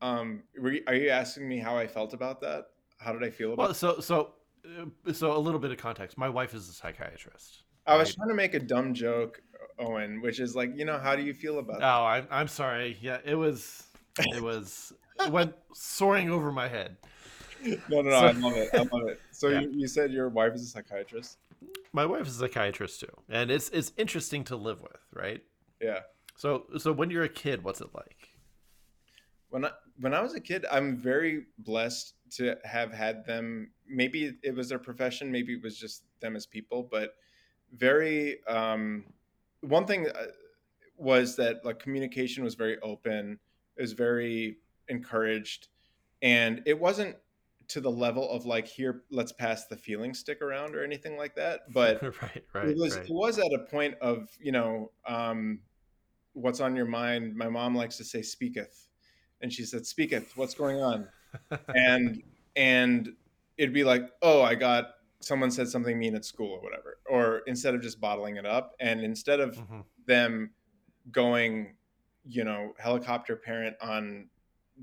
[0.00, 2.66] Um, were you, are you asking me how I felt about that?
[2.98, 3.66] How did I feel about?
[3.66, 4.34] Well, so so
[4.80, 6.16] uh, so a little bit of context.
[6.18, 7.62] My wife is a psychiatrist.
[7.86, 8.16] I was right.
[8.16, 9.40] trying to make a dumb joke,
[9.78, 11.84] Owen, which is like, you know, how do you feel about it?
[11.84, 12.96] Oh, I'm I'm sorry.
[13.00, 13.84] Yeah, it was
[14.18, 16.96] it was it went soaring over my head.
[17.90, 18.10] No, no, no.
[18.10, 18.68] so- I love it.
[18.72, 19.20] I love it.
[19.32, 19.60] So Yeah.
[19.62, 21.38] you, you said your wife is a psychiatrist.
[21.92, 25.42] My wife is a psychiatrist too, and it's it's interesting to live with, right?
[25.80, 26.00] Yeah.
[26.36, 28.30] So so when you're a kid, what's it like?
[29.50, 29.70] When I
[30.00, 33.70] when I was a kid, I'm very blessed to have had them.
[33.88, 37.14] Maybe it was their profession, maybe it was just them as people, but
[37.72, 38.44] very.
[38.46, 39.04] Um,
[39.60, 40.26] one thing uh,
[40.96, 43.38] was that like communication was very open.
[43.76, 45.68] It was very encouraged,
[46.22, 47.16] and it wasn't
[47.68, 51.34] to the level of like here, let's pass the feeling stick around or anything like
[51.36, 51.60] that.
[51.72, 53.04] But right, right, it was right.
[53.04, 55.60] it was at a point of you know um,
[56.32, 57.36] what's on your mind.
[57.36, 58.88] My mom likes to say "speaketh,"
[59.40, 61.08] and she said "speaketh." What's going on?
[61.74, 62.22] and
[62.56, 63.16] and
[63.56, 64.86] it'd be like, oh, I got
[65.20, 68.74] someone said something mean at school or whatever, or instead of just bottling it up,
[68.80, 69.84] and instead of Mhm.
[70.06, 70.54] them
[71.10, 71.76] going,
[72.24, 74.30] you know, helicopter parent on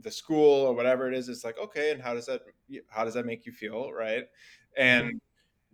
[0.02, 2.42] the school or whatever it is, it's like, okay, and how does that
[2.90, 4.24] how does that make you feel, right?
[4.24, 4.82] Mm-hmm.
[4.82, 5.22] And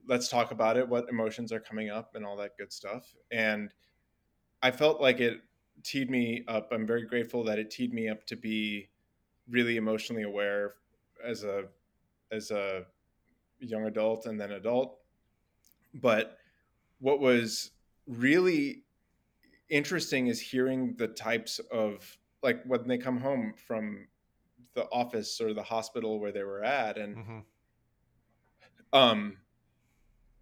[0.08, 3.16] let's talk about it, what emotions are coming up and all that good stuff.
[3.32, 3.74] And
[4.62, 5.42] I felt like it
[5.84, 6.72] teed me up.
[6.72, 8.90] I'm very grateful that it teed me up to be
[9.50, 10.76] really emotionally aware
[11.26, 11.66] as a
[12.32, 12.86] as a
[13.60, 14.98] young adult and then adult.
[15.94, 16.38] But
[17.00, 17.72] what was
[18.08, 18.84] really
[19.70, 24.08] interesting is hearing the types of like when they come home from
[24.74, 27.44] the office or the hospital where they were at and Mhm.
[28.94, 29.38] um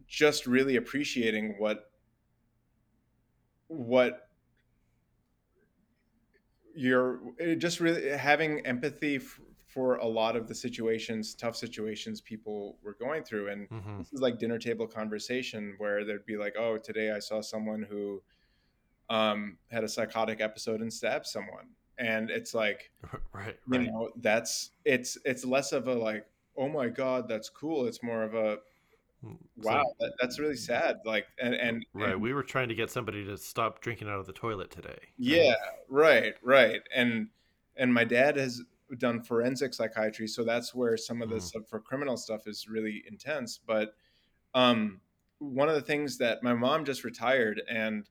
[0.08, 1.92] just really appreciating what
[3.68, 4.30] what
[6.74, 7.20] you're
[7.58, 12.96] just really having empathy f- for a lot of the situations tough situations people were
[13.00, 13.98] going through and Mhm.
[14.00, 17.84] this is like dinner table conversation where there'd be like oh today i saw someone
[17.84, 18.22] who
[19.10, 22.90] um had a psychotic episode and stabbed someone and it's like
[23.34, 26.26] right, you know that's it's it's less of a like
[26.58, 28.58] oh my god that's cool it's more of a
[29.22, 32.12] So- wow that, that's really sad like and and, right.
[32.14, 34.90] and- We were trying to get somebody to stop drinking out of the toilet today.
[34.90, 35.08] right?
[35.18, 35.56] yeah
[35.90, 37.28] right right and
[37.76, 38.62] and my dad has
[38.98, 41.68] done forensic psychiatry so that's where some of the Mhm.
[41.70, 43.94] for criminal stuff is really intense but
[44.56, 45.00] um
[45.40, 48.10] one of the things that my mom just retired and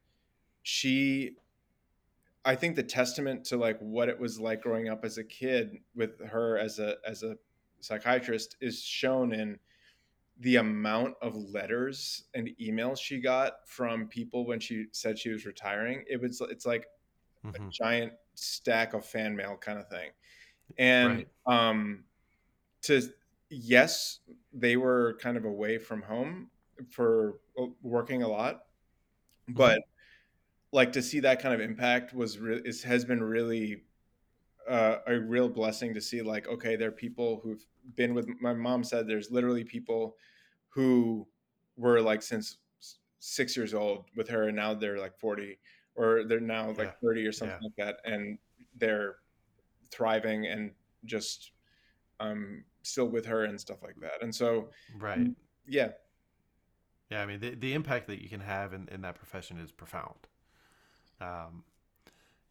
[0.62, 1.32] she
[2.48, 5.78] i think the testament to like what it was like growing up as a kid
[5.94, 7.36] with her as a as a
[7.80, 9.60] psychiatrist is shown in
[10.38, 15.46] the amount of letters and emails she got from people when she said she was
[15.46, 16.04] retiring.
[16.08, 16.86] It was it's like
[17.54, 17.70] a Mhm.
[17.70, 20.12] giant stack of fan mail kind of thing.
[20.78, 22.06] And um
[22.82, 23.02] to
[23.50, 24.20] yes
[24.52, 26.50] they were kind of away from home
[26.90, 28.66] for uh, working a lot
[29.48, 29.80] but
[30.72, 33.82] like to see that kind of impact was re- is, has been really
[34.68, 37.64] uh, a real blessing to see like okay there are people who've
[37.96, 40.16] been with my mom said there's literally people
[40.68, 41.26] who
[41.76, 42.58] were like since
[43.18, 45.58] six years old with her and now they're like 40
[45.94, 47.68] or they're now like 30 or something Yeah.
[47.86, 48.38] like that and
[48.76, 49.16] they're
[49.90, 50.70] thriving and
[51.06, 51.52] just
[52.20, 55.28] um still with her and stuff like that and so Right.
[55.66, 55.92] yeah
[57.10, 59.72] Yeah, I mean the the impact that you can have in, in that profession is
[59.72, 60.28] profound.
[61.20, 61.64] Um,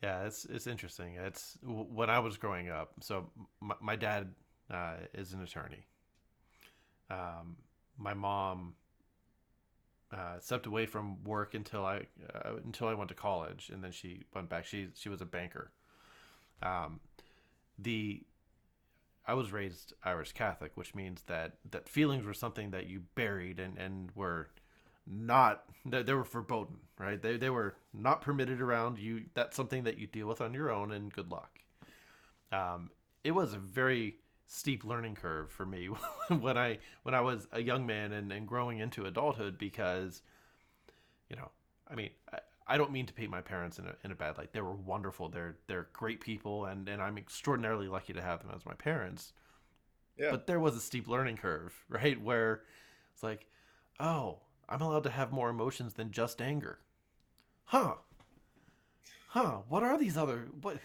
[0.03, 1.15] yeah, it's it's interesting.
[1.15, 2.91] It's when I was growing up.
[3.01, 3.29] So
[3.61, 4.33] my, my dad
[4.69, 5.85] uh, is an attorney.
[7.09, 7.55] Um,
[7.97, 8.75] my mom
[10.11, 12.01] uh, stepped away from work until I
[12.33, 14.65] uh, until I went to college, and then she went back.
[14.65, 15.71] She she was a banker.
[16.61, 16.99] Um,
[17.79, 18.23] the
[19.25, 23.59] I was raised Irish Catholic, which means that that feelings were something that you buried
[23.59, 24.49] and and were
[25.09, 27.21] not they, they were verboten, right?
[27.21, 29.25] They they were not permitted around you.
[29.33, 31.59] That's something that you deal with on your own, and good luck.
[32.51, 32.91] Um,
[33.23, 34.17] it was a very
[34.47, 35.87] steep learning curve for me
[36.39, 40.21] when I when I was a young man and, and growing into adulthood because,
[41.29, 41.51] you know,
[41.89, 44.37] I mean, I, I don't mean to paint my parents in a, in a bad
[44.37, 44.51] light.
[44.51, 45.29] They were wonderful.
[45.29, 49.33] They're they're great people, and, and I'm extraordinarily lucky to have them as my parents.
[50.17, 50.31] Yeah.
[50.31, 52.21] But there was a steep learning curve, right?
[52.21, 52.63] Where
[53.13, 53.47] it's like,
[53.99, 56.79] oh, I'm allowed to have more emotions than just anger.
[57.65, 57.95] Huh.
[59.29, 59.59] Huh.
[59.67, 60.77] What are these other what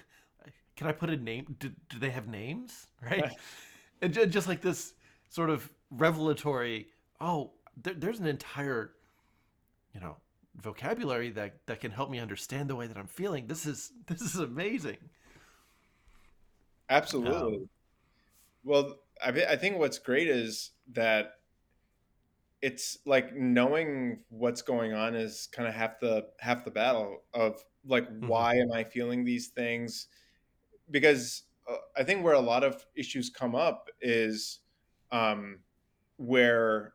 [0.76, 1.56] can I put a name?
[1.58, 2.88] Do, do they have names?
[3.02, 3.32] Right.
[4.02, 4.94] and ju- just like this
[5.30, 6.88] sort of revelatory,
[7.20, 8.92] oh, there, there's an entire,
[9.94, 10.16] you know,
[10.56, 13.46] vocabulary that that can help me understand the way that I'm feeling.
[13.46, 14.98] This is this is amazing.
[16.88, 17.56] Absolutely.
[17.56, 17.68] Um,
[18.64, 21.34] Well, I, I think what's great is that
[22.62, 27.64] it's like knowing what's going on is kind of half the half the battle of
[27.84, 30.08] like mhm, why am I feeling these things?
[30.90, 34.60] Because uh, I think where a lot of issues come up is
[35.10, 35.64] um,
[36.16, 36.94] where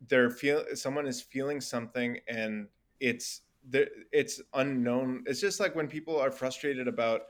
[0.00, 2.68] they're feel someone is feeling something and
[3.00, 5.24] it's there it's unknown.
[5.26, 7.22] It's just like when people are frustrated about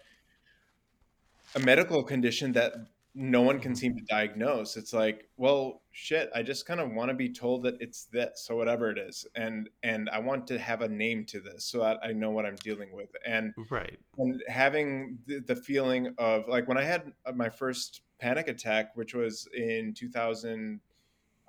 [1.54, 2.74] a medical condition that
[3.20, 3.76] no one can mhm.
[3.76, 4.76] seem to diagnose.
[4.76, 8.44] It's like, well, shit, I just kind of want to be told that it's this,
[8.46, 9.26] so whatever it is.
[9.34, 12.46] And and I want to have a name to this so that I know what
[12.46, 13.10] I'm dealing with.
[13.26, 13.98] And Right.
[14.18, 19.14] and having the, the feeling of like when I had my first panic attack, which
[19.14, 20.80] was in 2000,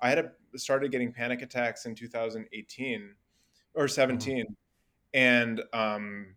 [0.00, 3.14] I had a, started getting panic attacks in 2018
[3.74, 4.56] or hmm 17.
[5.14, 6.34] And um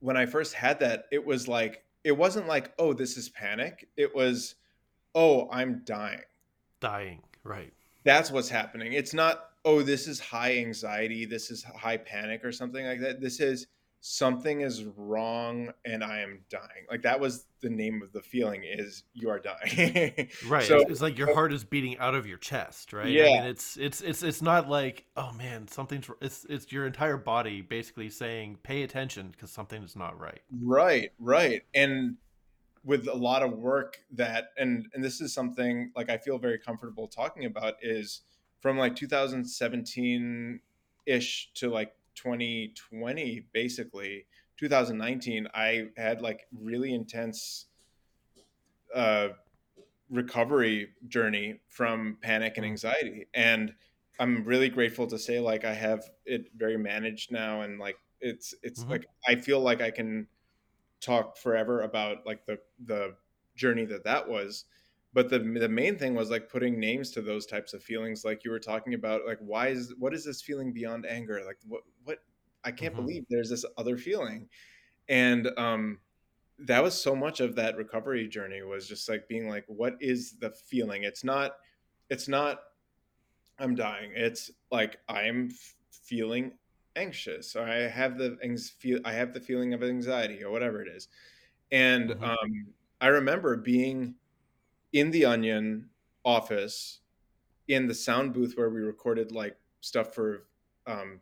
[0.00, 3.88] when I first had that, it was like it wasn't like, "Oh, this is panic."
[3.96, 4.54] It was,
[5.14, 6.22] "Oh, I'm dying."
[6.80, 7.22] Dying.
[7.44, 7.72] Right.
[8.04, 8.92] That's what's happening.
[8.92, 13.20] It's not, "Oh, this is high anxiety, this is high panic or something like that."
[13.20, 13.66] This is
[14.04, 16.86] something is wrong and I am dying.
[16.90, 20.28] Like that was the name of the feeling is you are dying.
[20.46, 20.64] Right.
[20.64, 23.06] so It's, like your uh, heart is beating out of your chest, right?
[23.06, 26.84] I yeah, mean, it's it's it's it's not like, oh man, something's it's it's your
[26.84, 30.40] entire body basically saying, pay attention because something is not right.
[30.60, 31.62] right, right.
[31.72, 32.16] And
[32.84, 36.58] with a lot of work that and and this is something like I feel very
[36.58, 38.22] comfortable talking about is
[38.60, 40.60] from like 2017
[41.06, 44.26] ish to like 2020 basically
[44.58, 47.66] 2019 I had like really intense
[48.94, 49.30] uh
[50.10, 52.66] recovery journey from panic and Mm-hmm.
[52.66, 53.74] anxiety and
[54.20, 58.54] I'm really grateful to say like I have it very managed now and like it's
[58.62, 58.92] it's Mm-hmm.
[58.92, 60.28] like I feel like I can
[61.00, 63.16] talk forever about like the the
[63.56, 64.66] journey that that was
[65.12, 68.44] but the the main thing was like putting names to those types of feelings like
[68.44, 71.42] you were talking about like why is what is this feeling beyond anger?
[71.44, 72.18] Like what what
[72.64, 72.96] I can't Mm-hmm.
[72.96, 74.48] believe there's this other feeling.
[75.08, 76.00] And um
[76.58, 80.38] that was so much of that recovery journey was just like being like what is
[80.38, 81.04] the feeling?
[81.04, 81.52] It's not
[82.10, 82.60] it's not
[83.58, 84.12] i'm dying.
[84.14, 86.58] It's like i am f- feeling
[86.96, 88.36] anxious or i have the
[88.78, 91.08] feel i have the feeling of anxiety or whatever it is.
[91.72, 92.22] And Mm-hmm.
[92.22, 94.16] um, I remember being
[94.92, 95.90] in the Onion
[96.24, 97.00] office
[97.68, 100.46] in the sound booth where we recorded like stuff for
[100.86, 101.20] um,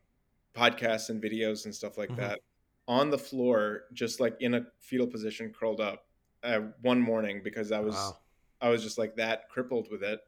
[0.54, 2.20] podcasts and videos and stuff like Mm-hmm.
[2.20, 2.40] that
[2.88, 6.06] on the floor, just like in a fetal position, curled up
[6.42, 8.16] uh, one morning because I was Wow.
[8.61, 10.20] I was just like that crippled with it.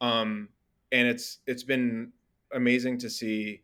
[0.00, 0.50] Um,
[0.92, 2.12] and it's it's been
[2.52, 3.62] amazing to see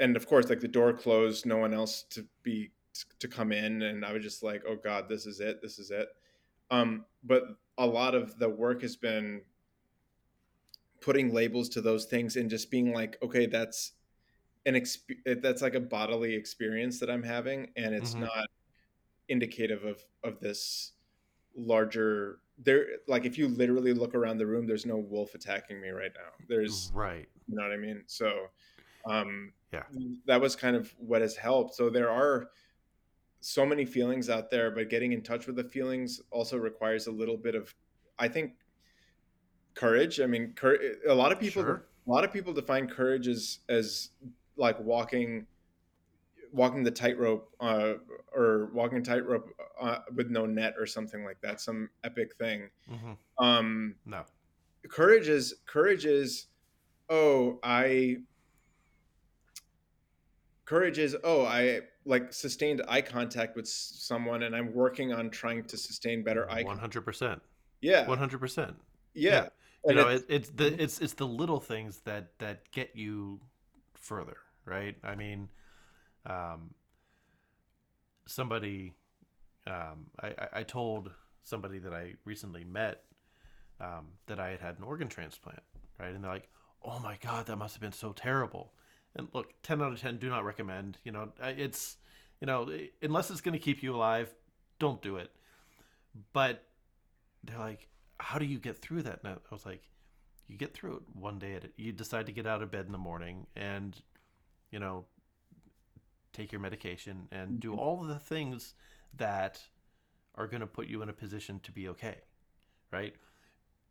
[0.00, 2.70] and of course like the door closed no one else to be
[3.18, 5.90] to come in and i was just like oh god this is it this is
[5.90, 6.08] it
[6.70, 7.42] um but
[7.78, 9.40] a lot of the work has been
[11.00, 13.92] putting labels to those things and just being like okay that's
[14.66, 18.24] an exp- that's like a bodily experience that i'm having and it's Mm-hmm.
[18.24, 18.48] not
[19.28, 20.92] indicative of of this
[21.56, 25.90] larger there like if you literally look around the room there's no wolf attacking me
[25.90, 27.28] right now there's Right.
[27.46, 28.46] you know what i mean so
[29.06, 29.84] um Yeah.
[30.26, 32.48] that was kind of what has helped so there are
[33.40, 37.10] so many feelings out there but getting in touch with the feelings also requires a
[37.12, 37.72] little bit of
[38.18, 38.52] i think
[39.74, 41.84] courage i mean cour- a lot of people Sure.
[42.06, 44.10] a lot of people define courage as as
[44.56, 45.46] like walking
[46.52, 47.92] walking the tightrope uh,
[48.34, 53.44] or walking tightrope uh, with no net or something like that some epic thing Mm-hmm.
[53.44, 54.24] um No.
[54.90, 56.46] courage is courage is
[57.10, 58.16] oh i
[60.64, 65.62] courage is oh i like sustained eye contact with someone and i'm working on trying
[65.64, 67.42] to sustain better eye contact hundred percent.
[67.80, 68.74] yeah One hundred percent.
[69.14, 69.30] Yeah.
[69.30, 69.48] yeah
[69.90, 73.40] You know, it's it, it's the it's it's the little things that that get you
[73.94, 74.96] further, right?
[75.04, 75.48] I mean,
[76.26, 76.74] um,
[78.26, 78.94] somebody,
[79.66, 81.10] um, I, I I told
[81.44, 83.02] somebody that I recently met
[83.80, 85.62] um, that I had had an organ transplant,
[85.98, 86.12] right?
[86.14, 86.48] And they're like,
[86.82, 88.72] "Oh my god, that must have been so terrible."
[89.16, 90.98] And look, ten out of ten, do not recommend.
[91.04, 91.96] You know, uh, it's
[92.40, 92.70] you know,
[93.02, 94.32] unless it's going to keep you alive,
[94.78, 95.30] don't do it.
[96.32, 96.64] But
[97.42, 97.88] they're like,
[98.18, 99.82] "How do you get through that?" And I was like,
[100.46, 101.72] "You get through it one day at it.
[101.76, 104.00] You decide to get out of bed in the morning, and
[104.70, 105.04] you know,
[106.32, 107.80] take your medication and do mm-hmm.
[107.80, 108.74] all of the things
[109.16, 109.60] that
[110.34, 112.18] are going to put you in a position to be okay,
[112.92, 113.14] right?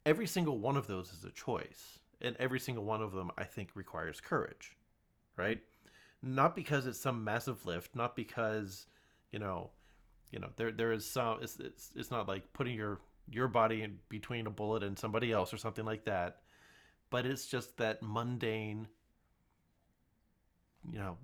[0.05, 3.43] Every single one of those is a choice, and every single one of them I
[3.43, 4.76] think requires courage,
[5.38, 5.60] right?
[6.22, 8.88] Not because it's some massive lift, not because,
[9.32, 9.72] you know,
[10.32, 13.84] you know, there there is some it's it's, it's not like putting your your body
[13.84, 16.38] in between a bullet and somebody else or something like that,
[17.10, 18.88] but it's just that mundane
[20.92, 21.18] you know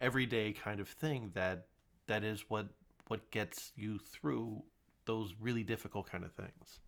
[0.00, 1.66] everyday kind of thing that
[2.06, 2.66] that is what
[3.08, 4.62] what gets you through
[5.06, 6.80] those really difficult kind of things.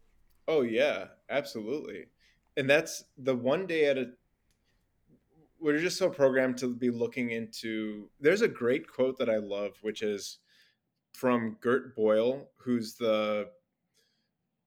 [0.48, 2.06] Oh yeah, absolutely.
[2.56, 4.10] And that's the one day at a
[5.60, 9.72] we're just so programmed to be looking into there's a great quote that I love
[9.82, 10.38] which is
[11.12, 13.48] from Gert Boyle who's the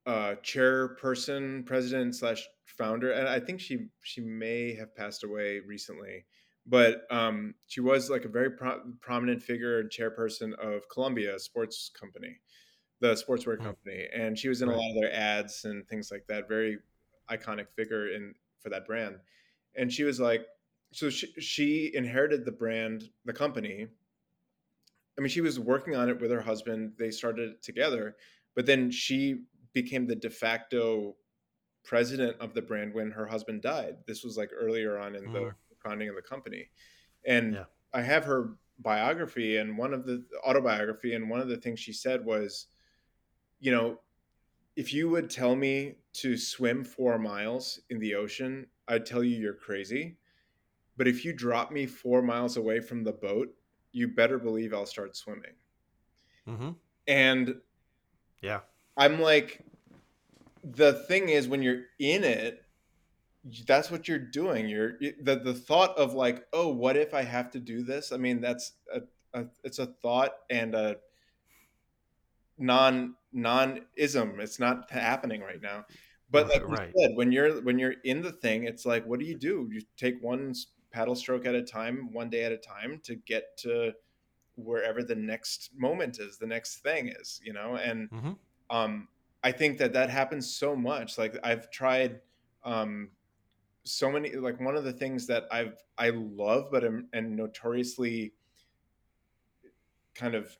[0.06, 6.26] uh, chairperson, president slash founder, and I think she she may have passed away recently
[6.70, 11.90] but um, she was like a very pro- prominent figure and chairperson of Columbia Sports
[12.00, 12.38] Company,
[13.00, 13.64] the sportswear mm.
[13.64, 16.48] company, and she was in a lot of their ads and things like that.
[16.48, 16.78] Very
[17.30, 19.16] iconic figure in for that brand,
[19.76, 20.46] and she was like,
[20.92, 23.88] so she, she inherited the brand, the company.
[25.18, 26.94] I mean, she was working on it with her husband.
[26.98, 28.16] They started it together,
[28.56, 31.16] but then she became the de facto
[31.84, 33.98] president of the brand when her husband died.
[34.08, 35.34] This was like earlier on in mm.
[35.34, 35.52] the
[35.84, 36.70] founding of the company.
[37.26, 37.64] And yeah.
[37.94, 41.94] I have her biography and one of the autobiography and one of the things she
[41.94, 42.68] said was,
[43.60, 44.00] you know,
[44.76, 49.38] if you would tell me to swim 4 miles in the ocean, I'd tell you
[49.38, 50.18] you're crazy.
[51.00, 53.56] But if you drop me 4 miles away from the boat,
[53.94, 55.54] you better believe I'll start swimming.
[56.46, 56.72] Mm-hmm.
[57.08, 57.56] And
[58.42, 58.60] yeah,
[58.98, 59.64] I'm like,
[60.62, 62.66] the thing is, when you're in it,
[63.66, 67.50] that's what you're doing you're the the thought of like oh what if i have
[67.50, 69.02] to do this i mean that's a,
[69.34, 70.98] a it's a thought and a
[72.58, 75.86] non non ism it's not happening right now
[76.30, 76.92] but like right.
[76.94, 79.70] you said when you're when you're in the thing it's like what do you do
[79.72, 80.54] you take one
[80.92, 83.92] paddle stroke at a time one day at a time to get to
[84.56, 88.32] wherever the next moment is the next thing is you know and mm-hmm.
[88.70, 89.08] um
[89.44, 92.20] i think that that happens so much like i've tried
[92.66, 93.10] um
[93.84, 98.34] so many like one of the things that I've I love but am and notoriously
[100.14, 100.56] kind of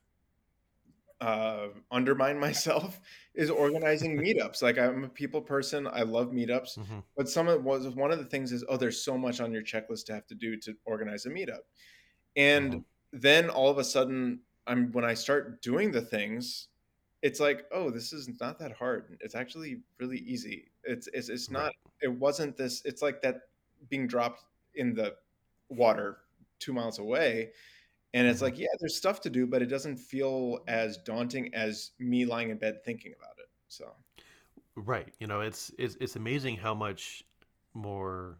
[1.20, 3.00] uh, undermine myself
[3.34, 4.62] is organizing meetups.
[4.62, 5.86] Like I'm a people person.
[5.86, 6.98] I love meetups, mm-hmm.
[7.16, 9.62] but some of was one of the things is oh, there's so much on your
[9.62, 11.64] checklist to have to do to organize a meetup,
[12.36, 13.18] and mm-hmm.
[13.18, 16.68] then all of a sudden, I'm when I start doing the things,
[17.22, 19.16] it's like oh, this is not that hard.
[19.20, 20.70] It's actually really easy.
[20.84, 21.64] It's it's it's not.
[21.64, 23.42] Right it wasn't this it's like that
[23.88, 24.44] being dropped
[24.74, 25.14] in the
[25.68, 26.18] water
[26.58, 27.50] two miles away
[28.14, 28.62] and it's like mm-hmm.
[28.62, 32.58] yeah there's stuff to do but it doesn't feel as daunting as me lying in
[32.58, 33.92] bed thinking about it so
[34.76, 37.24] right you know it's it's, it's amazing how much
[37.74, 38.38] more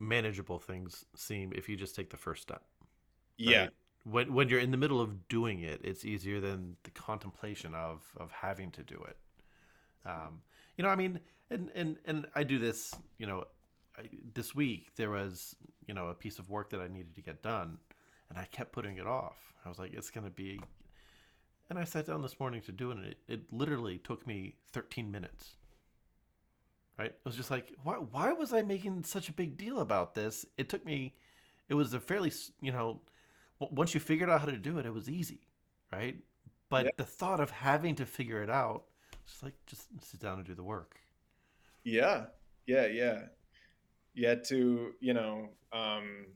[0.00, 2.62] manageable things seem if you just take the first step
[3.40, 3.48] right?
[3.48, 3.66] yeah
[4.04, 8.02] when when you're in the middle of doing it it's easier than the contemplation of
[8.18, 9.16] of having to do it
[10.04, 10.42] um
[10.76, 11.18] you know i mean
[11.50, 13.44] and and and I do this, you know,
[13.98, 14.02] I,
[14.34, 17.42] this week there was, you know, a piece of work that I needed to get
[17.42, 17.78] done,
[18.28, 19.52] and I kept putting it off.
[19.64, 20.60] I was like, it's gonna be,
[21.70, 24.56] and I sat down this morning to do it, and it, it literally took me
[24.72, 25.56] 13 minutes.
[26.98, 27.10] Right?
[27.10, 30.46] It was just like, why why was I making such a big deal about this?
[30.56, 31.14] It took me,
[31.68, 33.00] it was a fairly, you know,
[33.58, 35.40] once you figured out how to do it, it was easy,
[35.92, 36.16] right?
[36.68, 38.84] But the thought of having to figure it out,
[39.26, 40.98] just like just sit down and do the work.
[41.84, 42.26] Yeah,
[42.66, 43.20] yeah, yeah.
[44.14, 46.26] Yeah, to you know, um,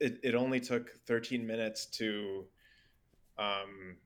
[0.00, 2.44] it it only took 13 minutes to
[3.38, 3.96] um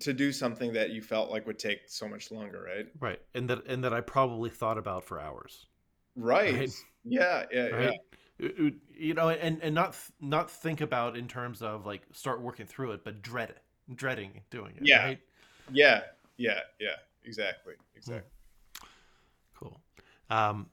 [0.00, 2.86] to do something that you felt like would take so much longer, right?
[3.00, 5.66] Right, and that and that I probably thought about for hours.
[6.14, 6.54] Right.
[6.54, 6.70] right?
[7.04, 8.00] Yeah, yeah, right?
[8.38, 8.70] yeah.
[8.94, 12.92] You know, and and not not think about in terms of like start working through
[12.92, 13.62] it, but dread it,
[13.94, 14.82] dreading doing it.
[14.84, 15.18] Yeah, right?
[15.72, 16.00] yeah,
[16.36, 18.30] yeah, yeah exactly exactly
[20.30, 20.68] um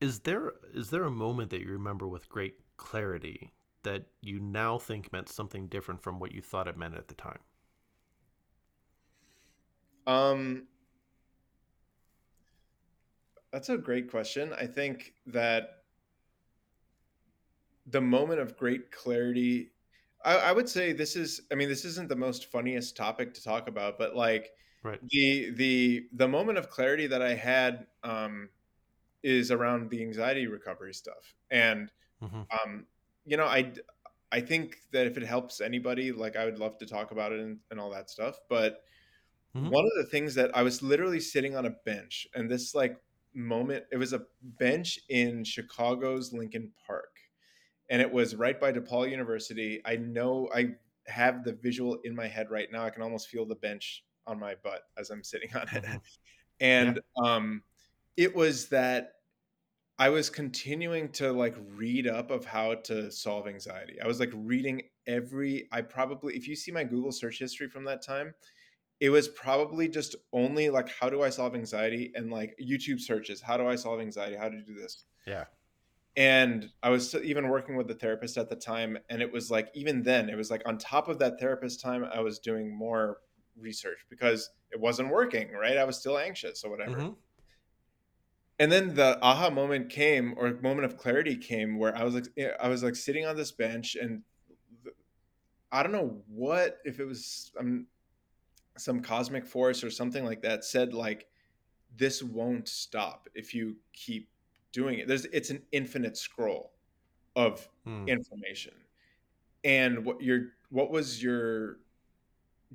[0.00, 3.52] is there is there a moment that you remember with great clarity
[3.82, 7.14] that you now think meant something different from what you thought it meant at the
[7.14, 7.38] time?
[10.06, 10.66] Um
[13.52, 14.52] that's a great question.
[14.52, 15.80] I think that
[17.86, 19.70] the moment of great clarity
[20.24, 23.42] I, I, would say this is i mean this isn't the most funniest topic to
[23.42, 24.50] talk about but like
[24.82, 25.02] Right.
[25.02, 28.50] The the the moment of clarity that I had um,
[29.22, 32.42] is around the anxiety recovery stuff, and mm-hmm.
[32.50, 32.86] um,
[33.26, 33.74] you know, I
[34.32, 37.40] I think that if it helps anybody, like I would love to talk about it
[37.40, 38.38] and, and all that stuff.
[38.48, 38.84] But
[39.54, 39.70] Mhm.
[39.70, 43.00] one of the things that I was literally sitting on a bench, and this like
[43.34, 47.20] moment, it was a bench in Chicago's Lincoln Park,
[47.88, 49.80] and it was right by DePaul University.
[49.84, 50.76] I know I
[51.06, 52.84] have the visual in my head right now.
[52.84, 55.84] I can almost feel the bench on my butt as I'm sitting on it.
[55.84, 56.00] Mhm.
[56.62, 57.62] And um,
[58.18, 59.12] it was that
[59.98, 64.00] I was continuing to like read up of how to solve anxiety.
[64.02, 67.84] I was like reading every I probably if you see my Google search history from
[67.84, 68.34] that time,
[68.98, 73.40] it was probably just only like how do I solve anxiety and like YouTube searches,
[73.42, 75.04] how do I solve anxiety, how to do this.
[75.26, 75.44] Yeah.
[76.16, 79.70] And I was even working with the therapist at the time and it was like
[79.74, 83.18] even then it was like on top of that therapist time I was doing more
[83.60, 85.76] research because it wasn't working, right?
[85.76, 86.96] I was still anxious or whatever.
[86.96, 87.16] Mhm.
[88.58, 92.26] and then the aha moment came or moment of clarity came where i was like
[92.36, 94.22] eh, i was like sitting on this bench and
[95.72, 97.86] i don't know what if it was um,
[98.78, 101.26] some cosmic force or something like that said like
[101.96, 104.30] this won't stop if you keep
[104.72, 106.72] doing it there's it's an infinite scroll
[107.36, 108.08] of Mm.
[108.08, 108.74] information
[109.64, 111.78] and what your what was your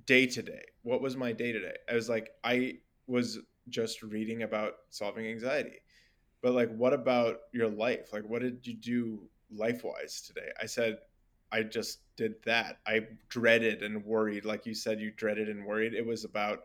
[0.05, 0.63] day to day?
[0.83, 1.75] What was my day to day?
[1.89, 2.77] I was like i
[3.07, 3.39] was
[3.69, 5.79] just reading about solving anxiety.
[6.41, 8.13] But like what about your life?
[8.13, 10.49] Like what did you do life wise today?
[10.61, 10.97] I said
[11.51, 12.79] i just did that.
[12.85, 14.45] I dreaded and worried.
[14.45, 15.93] Like you said you dreaded and worried.
[15.93, 16.63] It was about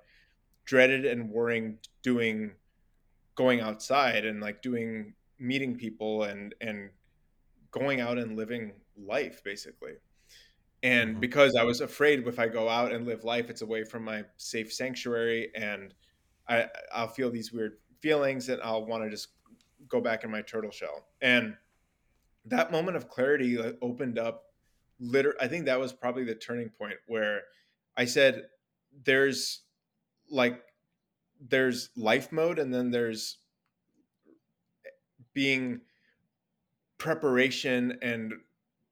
[0.65, 2.53] dreaded and worrying doing
[3.35, 6.91] going outside and like doing meeting people and and
[7.71, 9.93] going out and living life basically
[10.83, 11.21] and Mhm.
[11.21, 14.25] because i was afraid if i go out and live life it's away from my
[14.37, 15.95] safe sanctuary and
[16.49, 19.29] i i'll feel these weird feelings and i'll want to just
[19.89, 21.57] go back in my turtle shell and
[22.45, 24.53] that moment of clarity opened up
[24.99, 27.43] liter i think that was probably the turning point where
[27.97, 28.49] i said
[29.05, 29.63] there's
[30.31, 30.63] like
[31.49, 33.39] there's life mode and then there's
[35.33, 35.81] being
[36.99, 38.35] preparation and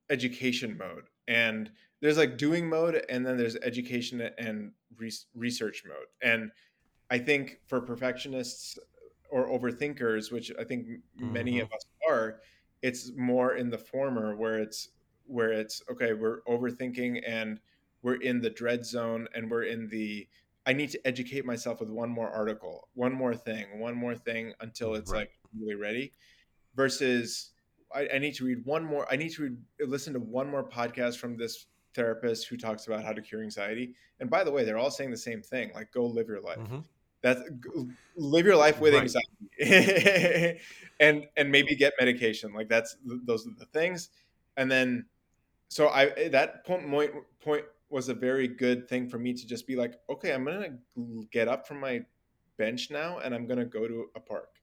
[0.08, 1.70] education mode and
[2.00, 6.50] there's like doing mode and then there's education and re- research mode and
[7.10, 8.78] i think for perfectionists
[9.30, 10.86] or overthinkers which i think
[11.20, 11.62] m- many mm-hmm.
[11.62, 12.40] of us are
[12.82, 14.88] it's more in the former where it's
[15.26, 17.60] where it's okay we're overthinking and
[18.02, 20.26] we're in the dread zone and we're in the
[20.66, 24.54] i need to educate myself with one more article one more thing one more thing
[24.60, 25.20] until it's Right.
[25.20, 26.12] like really ready
[26.74, 27.50] versus
[27.94, 29.56] I, I need to read one more i need to read,
[29.88, 33.94] listen to one more podcast from this therapist who talks about how to cure anxiety.
[34.20, 36.58] And by the way they're all saying the same thing like go live your life.
[36.58, 36.84] Mhm.
[37.22, 37.40] that's
[38.14, 39.02] live your life with Right.
[39.02, 40.60] anxiety.
[41.00, 42.52] And and maybe get medication.
[42.52, 44.10] Like that's those are the things.
[44.56, 45.06] And then
[45.68, 49.66] so i that point point point was a very good thing for me to just
[49.66, 50.78] be like okay i'm gonna
[51.30, 52.00] get up from my
[52.56, 54.57] bench now and i'm gonna go to a park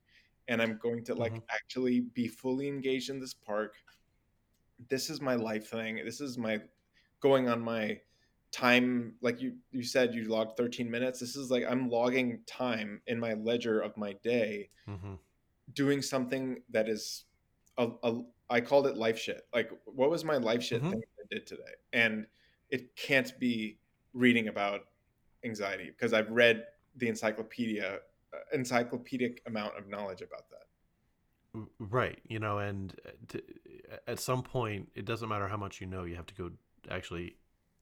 [0.48, 1.42] and i'm going to like Mhm.
[1.50, 3.74] actually be fully engaged in this park
[4.88, 6.60] this is my life thing this is my
[7.20, 7.98] going on my
[8.52, 13.00] time like you you said you logged 13 minutes this is like i'm logging time
[13.06, 15.18] in my ledger of my day Mhm.
[15.72, 17.24] doing something that is
[17.78, 19.42] a, a I called it life shit.
[19.52, 20.90] Like what was my life shit Mhm.
[20.90, 21.74] thing I did today?
[21.92, 22.26] And
[22.70, 23.78] it can't be
[24.12, 24.82] reading about
[25.44, 27.98] anxiety because I've read the encyclopedia
[28.52, 30.66] encyclopedic amount of knowledge about that.
[31.78, 32.18] Right.
[32.28, 33.42] You know, and uh, to,
[34.06, 36.50] at some point, it doesn't matter how much you know, you have to go
[36.90, 37.36] actually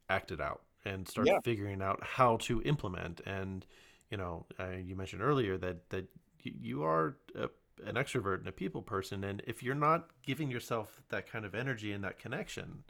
[0.09, 1.39] act it out and start Yeah.
[1.43, 3.21] figuring out how to implement.
[3.27, 3.67] And,
[4.11, 6.09] you know, uh, you mentioned earlier that, that
[6.43, 7.49] you are a,
[7.85, 9.25] an extrovert and a people person.
[9.25, 12.85] And if you're not giving yourself that kind of energy and that connection,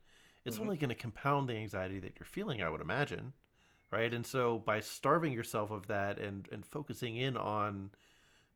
[0.45, 0.61] it's Mhm.
[0.61, 3.33] only going to compound the anxiety that you're feeling, I would imagine.
[3.91, 4.13] Right.
[4.13, 7.91] And so by starving yourself of that and, and focusing in on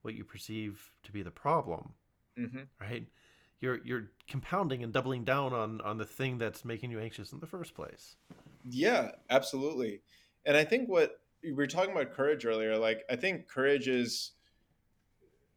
[0.02, 1.92] what you perceive to be the problem,
[2.36, 3.06] hmm right?
[3.60, 7.40] You're you're compounding and doubling down on on the thing that's making you anxious in
[7.40, 8.16] the first place.
[8.64, 10.02] Yeah, absolutely.
[10.44, 14.32] And I think what we were talking about courage earlier, like I think courage is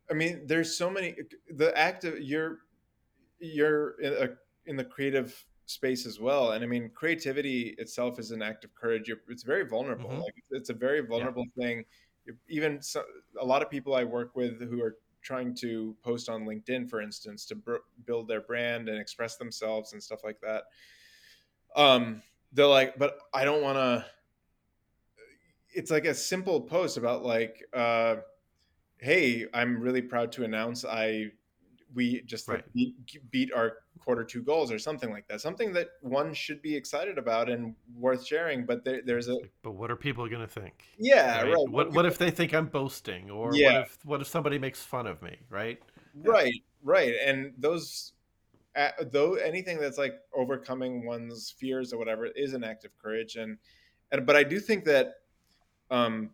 [0.09, 1.15] I mean, there's so many
[1.49, 2.59] the act of you're
[3.39, 4.30] you're in, a,
[4.69, 8.74] in the creative space as well and i mean creativity itself is an act of
[8.76, 9.07] courage.
[9.07, 10.19] You're, it's very vulnerable Mhm.
[10.19, 11.86] like it's a very vulnerable thing.
[12.47, 13.03] Even so,
[13.39, 17.01] a lot of people i work with who are trying to post on linkedin for
[17.01, 20.63] instance to br- build their brand and express themselves and stuff like that
[21.76, 24.05] um they're like but i don't want to
[25.74, 28.15] it's like a simple post about like uh
[28.97, 31.26] hey i'm really proud to announce i
[31.93, 32.95] we just like beat,
[33.31, 35.41] beat our quarter two goals or something like that.
[35.41, 38.65] Something that one should be excited about and worth sharing.
[38.65, 40.83] But there, there's a but what are people gonna think?
[40.97, 41.53] yeah, Right?
[41.53, 41.69] right.
[41.69, 44.81] What what if they think I'm boasting, or what Yeah, if what if somebody makes
[44.83, 45.37] fun of me?
[45.49, 45.79] Right?
[46.15, 46.31] Yeah.
[46.31, 47.13] right, right.
[47.25, 48.13] And those,
[48.75, 53.35] uh, though anything that's like overcoming one's fears or whatever is an act of courage.
[53.35, 53.57] And
[54.11, 55.15] and but I do think that
[55.89, 56.31] um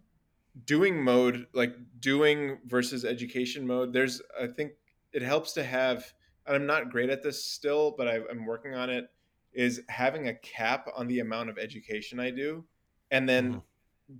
[0.66, 4.72] doing mode like doing versus education mode there's i think
[5.14, 6.14] it helps to have
[6.46, 9.10] and i'm not great at this still but I, i'm working on it
[9.54, 12.64] is having a cap on the amount of education i do
[13.12, 13.62] and then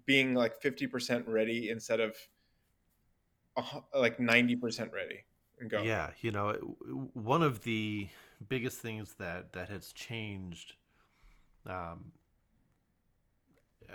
[0.06, 2.16] being like 50% ready instead of
[3.94, 5.24] like 90% ready
[5.60, 6.10] and going Yeah.
[6.22, 6.52] You know,
[7.14, 8.08] one of the
[8.50, 10.76] biggest things that that has changed.
[11.66, 12.12] Um,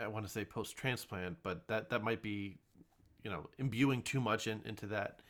[0.00, 2.58] I want to say post transplant, but that that might be,
[3.22, 5.20] you know, imbuing too much in, into that.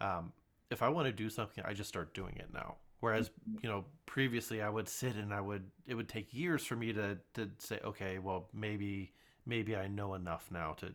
[0.00, 0.32] Um,
[0.70, 2.76] if I want to do something, I just start doing it now.
[3.00, 3.30] Whereas,
[3.62, 6.92] you know, previously I would sit and I would it would take years for me
[6.92, 9.12] to to say, okay, well maybe
[9.46, 10.86] maybe I know enough now to,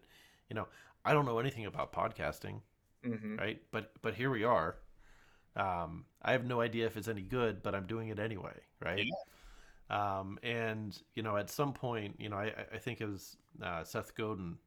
[0.50, 0.68] you know,
[1.06, 2.62] I don't know anything about podcasting,
[3.04, 3.62] hmm right?
[3.72, 4.78] But but here we are.
[5.56, 9.06] Um, I have no idea if it's any good, but I'm doing it anyway, right?
[9.06, 9.24] yeah
[9.90, 13.84] Um, and you know, at some point, you know, I, I think it was uh,
[13.84, 14.58] Seth Godin,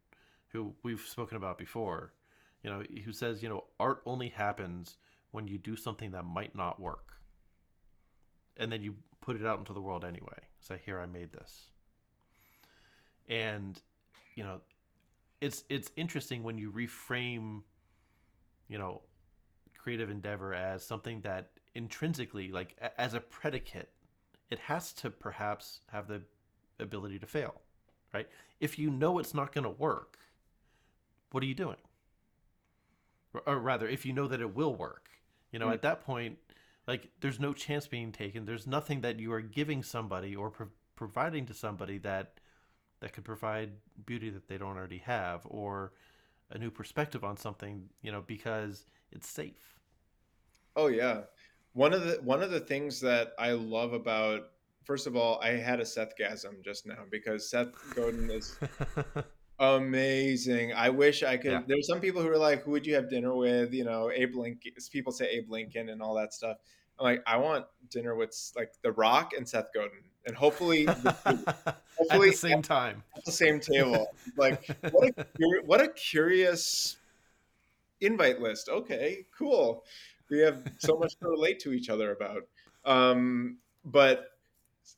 [0.48, 2.12] who we've spoken about before.
[2.66, 4.96] You know, who says, you know, art only happens
[5.30, 7.12] when you do something that might not work,
[8.56, 10.40] and then you put it out into the world anyway.
[10.58, 11.66] Say, here, I made this,
[13.28, 13.80] and
[14.34, 14.62] you know,
[15.40, 17.62] it's it's interesting when you reframe,
[18.66, 19.02] you know,
[19.78, 23.90] creative endeavor as something that intrinsically, like a- as a predicate,
[24.50, 26.20] it has to perhaps have the
[26.80, 27.60] ability to fail,
[28.12, 28.28] right?
[28.58, 30.18] If you know it's not going to work,
[31.30, 31.76] what are you doing?
[33.46, 35.08] Or, rather, if you know that it will work,
[35.52, 35.74] you know, Mm.
[35.74, 36.38] at that point,
[36.86, 38.44] like there's no chance being taken.
[38.44, 42.40] There's nothing that you are giving somebody or pro- providing to somebody that
[43.00, 43.72] that could provide
[44.06, 45.92] beauty that they don't already have or
[46.50, 49.78] a new perspective on something, you know, because it's safe.
[50.76, 51.22] oh yeah
[51.72, 54.50] one of the one of the things that i love about
[54.84, 58.58] first of all i had a seth gasm just now because seth godin is
[59.58, 60.72] Amazing.
[60.74, 61.36] I wish I yeah.
[61.38, 61.64] could.
[61.68, 64.34] There's some people who are like, "Who would you have dinner with?" You know, Abe
[64.34, 64.72] Lincoln.
[64.92, 66.58] People say Abe Lincoln and all that stuff.
[66.98, 70.92] I'm like, I want dinner with like The Rock and Seth Godin, and hopefully, the
[70.94, 73.02] two, At the hopefully same time.
[73.16, 74.08] at the same table.
[74.36, 75.26] Like, what a
[75.64, 76.96] what a curious
[78.00, 78.68] invite list.
[78.68, 79.84] Okay, cool.
[80.28, 82.42] We have so much to relate to each other about.
[82.84, 84.26] Um, but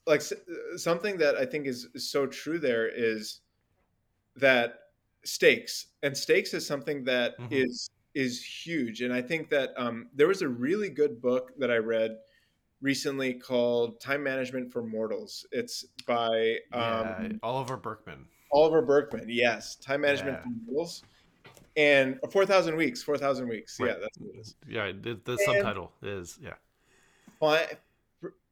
[0.06, 0.32] like s-
[0.76, 3.40] something that I think is so true there is
[4.40, 4.80] that
[5.24, 10.08] stakes and stakes is something that hmm is is huge and i think that um,
[10.14, 12.16] there was a really good book that i read
[12.80, 15.46] recently called time management for mortals.
[15.52, 18.28] It's by Yeah, um, Oliver Burkeman.
[18.52, 21.04] oliver burkeman yes time management Yeah, for mortals
[21.76, 23.78] and 4000 weeks 4000 weeks.
[23.80, 24.56] Yeah that's what it is.
[24.66, 26.54] Yeah, the, the subtitle is yeah.
[27.40, 27.68] fi-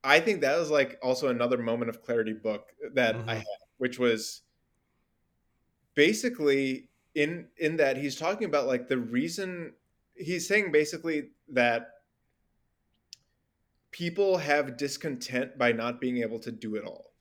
[0.04, 3.44] i think that was like also another moment of clarity book that i hmm had
[3.78, 4.42] which was
[5.96, 9.72] basically in in that he's talking about like the reason
[10.14, 11.88] he's saying basically that
[13.90, 17.12] people have discontent by not being able to do it all.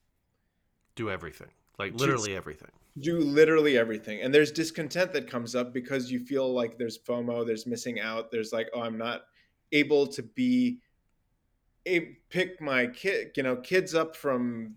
[0.94, 1.48] Do everything,
[1.78, 2.70] like literally everything.
[3.00, 4.20] do literally everything.
[4.20, 8.30] And there's discontent that comes up because you feel like there's fomo there's missing out
[8.30, 9.22] there's like oh i'm not
[9.72, 10.78] able to be
[11.86, 14.76] a pick my kid you know kids up from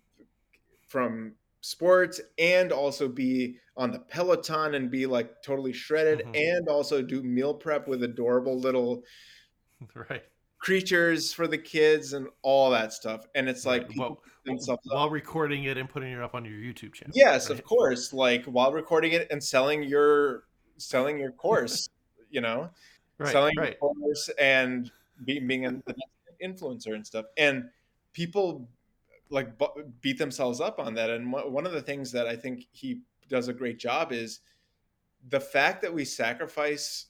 [0.88, 6.70] from sports and also be on the peloton and be like totally shredded hmm and
[6.70, 9.04] also do meal prep with adorable little
[9.96, 10.24] Right,
[10.60, 13.26] creatures for the kids and all that stuff.
[13.36, 14.80] And it's like people Well, up.
[14.84, 18.14] while recording it and putting it up on your YouTube channel, yes of course.
[18.14, 20.44] Like while recording it and selling your
[20.78, 21.90] selling your course
[22.30, 22.70] you know?
[23.18, 24.92] Right, selling your course and
[25.26, 25.84] being being an
[26.44, 27.26] influencer and stuff.
[27.38, 27.66] And
[28.14, 28.70] people
[29.30, 29.50] like
[30.02, 33.02] beat themselves up on that and one one of the things that i think he
[33.28, 34.40] does a great job is
[35.30, 37.08] the fact that we sacrifice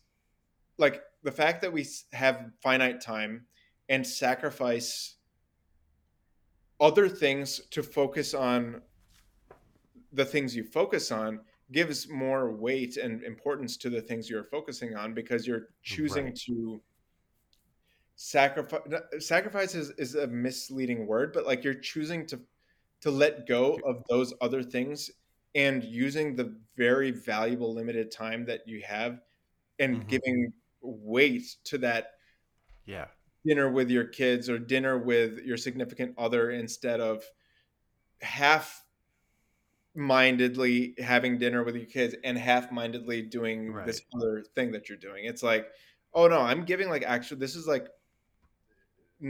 [0.77, 3.45] like the fact that we have finite time
[3.89, 5.15] and sacrifice
[6.79, 8.81] other things to focus on
[10.13, 11.39] the things you focus on
[11.71, 16.39] gives more weight and importance to the things you're focusing on because you're choosing Right.
[16.47, 16.81] to
[18.21, 18.81] sacrifice
[19.19, 22.37] sacrifice is, is a misleading word but like you're choosing to
[22.99, 25.09] to let go of those other things
[25.55, 29.21] and using the very valuable limited time that you have
[29.79, 30.07] and mhm.
[30.09, 30.51] giving
[30.81, 32.15] weight to that
[32.85, 33.07] Yeah.
[33.45, 37.23] dinner with your kids or dinner with your significant other instead of
[38.21, 38.83] half
[39.95, 43.85] mindedly having dinner with your kids and half mindedly doing Right.
[43.85, 45.23] this other thing that you're doing.
[45.23, 45.69] It's like,
[46.13, 47.87] oh no, I'm giving like actually this is like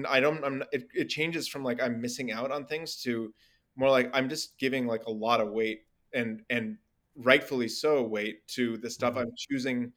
[0.08, 3.34] I don't I'm it, it changes from like I'm missing out on things to
[3.76, 6.78] more like I'm just giving like a lot of weight and and
[7.16, 9.18] rightfully so weight to the stuff Mhm.
[9.18, 9.94] I'm choosing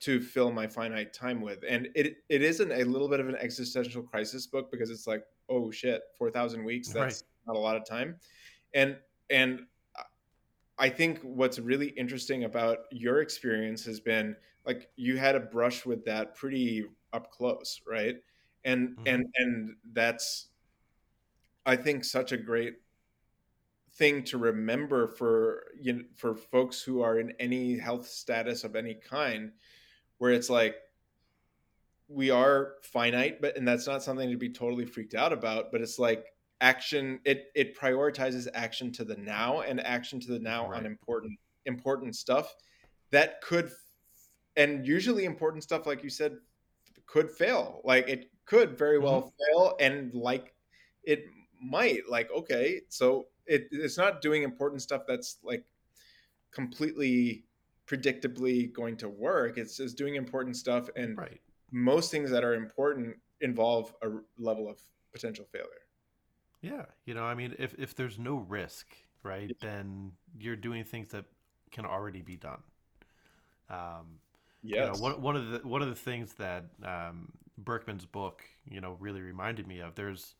[0.00, 1.64] to fill my finite time with.
[1.68, 5.24] And it it isn't a little bit of an existential crisis book because it's like,
[5.48, 7.16] oh shit, 4,000 weeks, Right.
[7.18, 8.18] that's not a lot of time.
[8.74, 9.66] And and
[10.78, 15.86] I think what's really interesting about your experience has been like you had a brush
[15.86, 18.16] with that pretty up close, right?
[18.66, 19.06] And Mhm.
[19.06, 20.50] and and that's
[21.66, 22.78] I think such a great
[23.92, 28.76] thing to remember for you know, for folks who are in any health status of
[28.76, 29.52] any kind
[30.18, 30.76] where it's like
[32.08, 35.80] we are finite but and that's not something to be totally freaked out about but
[35.80, 36.26] it's like
[36.60, 41.38] action it it prioritizes action to the now and action to the now on important
[41.64, 42.54] important stuff
[43.10, 43.70] that could
[44.56, 46.38] and usually important stuff like you said
[47.06, 49.30] could fail like it could very well Mhm.
[49.38, 50.54] fail and like
[51.04, 51.24] it
[51.60, 55.66] might like okay so it, it's not doing important stuff that's like
[56.50, 57.46] completely
[57.86, 61.40] predictably going to work it's just doing important stuff and Right.
[61.70, 64.80] most things that are important involve a level of
[65.12, 65.86] potential failure.
[66.60, 66.86] Yeah.
[67.04, 71.26] You know, I mean, if if there's no risk, right, then you're doing things that
[71.70, 72.62] can already be done.
[73.68, 74.20] Um,
[74.74, 78.80] you know, one one of the one of the things that um, Burkeman's book, you
[78.80, 79.94] know, really reminded me of.
[79.94, 80.34] There's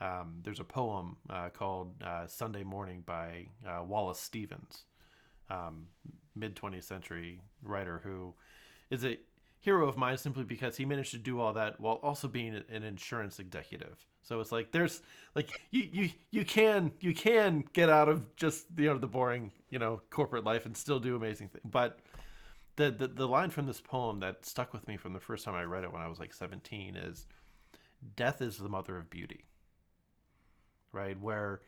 [0.00, 4.84] um, there's a poem uh, called uh, Sunday Morning by uh, Wallace Stevens,
[5.50, 5.86] um,
[6.34, 8.34] mid 20th century writer who
[8.90, 9.18] is a
[9.60, 12.82] hero of mine simply because he managed to do all that while also being an
[12.82, 14.04] insurance executive.
[14.22, 15.02] So it's like there's
[15.34, 19.52] like you you you can you can get out of just you know the boring
[19.70, 21.64] you know corporate life and still do amazing things.
[21.64, 21.98] But
[22.76, 25.54] the, the the line from this poem that stuck with me from the first time
[25.54, 27.26] I read it when I was like 17 is
[28.16, 29.44] death is the mother of beauty.
[30.92, 31.20] Right?
[31.20, 31.60] Where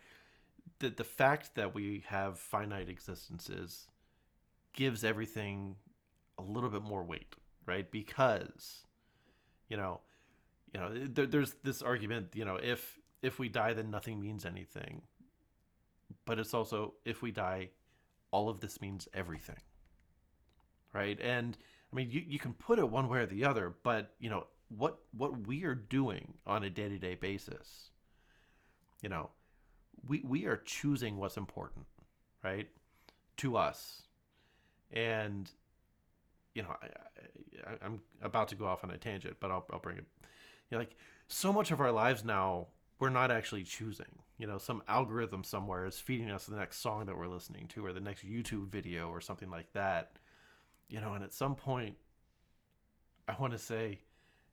[0.78, 3.88] the the fact that we have finite existences
[4.72, 5.76] gives everything
[6.38, 7.34] a little bit more weight,
[7.64, 7.90] right?
[7.90, 8.84] Because
[9.68, 10.00] you know,
[10.72, 14.44] you know, there, there's this argument, you know, if if we die, then nothing means
[14.44, 15.02] anything.
[16.24, 17.70] But it's also if we die,
[18.30, 19.60] all of this means everything,
[20.96, 21.18] right?
[21.20, 21.56] And
[21.92, 24.46] I mean, you, you can put it one way or the other, but you know
[24.68, 27.90] what what we are doing on a day to day basis,
[29.02, 29.30] you know,
[30.08, 31.86] we we are choosing what's important,
[32.42, 32.68] right,
[33.36, 34.02] to us,
[34.90, 35.50] and
[36.54, 39.78] you know, I, I, I'm about to go off on a tangent, but I'll, I'll
[39.78, 40.04] bring it.
[40.70, 40.96] You know, like
[41.28, 42.68] so much of our lives now,
[42.98, 44.06] we're not actually choosing.
[44.38, 47.84] You know, some algorithm somewhere is feeding us the next song that we're listening to,
[47.84, 50.18] or the next YouTube video, or something like that.
[50.88, 51.96] You know, and at some point,
[53.28, 54.00] I want to say,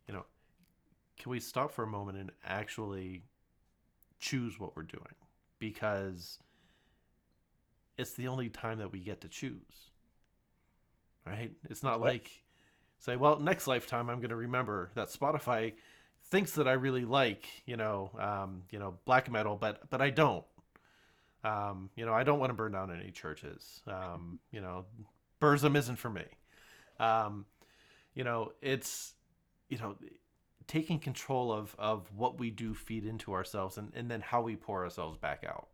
[0.07, 0.25] you know,
[1.17, 3.23] can we stop for a moment and actually
[4.19, 5.15] choose what we're doing?
[5.59, 6.39] Because
[7.97, 9.91] it's the only time that we get to choose
[11.25, 11.51] right?
[11.69, 12.29] It's not like
[12.99, 15.73] say, well, next lifetime I'm going to remember that Spotify
[16.25, 20.09] thinks that I really like, you know, um, you know, black metal, but but I
[20.09, 20.43] don't.
[21.43, 23.81] Um, you know, I don't want to burn down any churches.
[23.85, 24.85] Um, you know,
[25.43, 26.23] Burzum isn't for me.
[26.99, 27.45] Um,
[28.13, 29.13] you know, it's
[29.67, 29.97] you know,
[30.67, 34.55] taking control of of what we do feed into ourselves and and then how we
[34.55, 35.67] pour ourselves back out.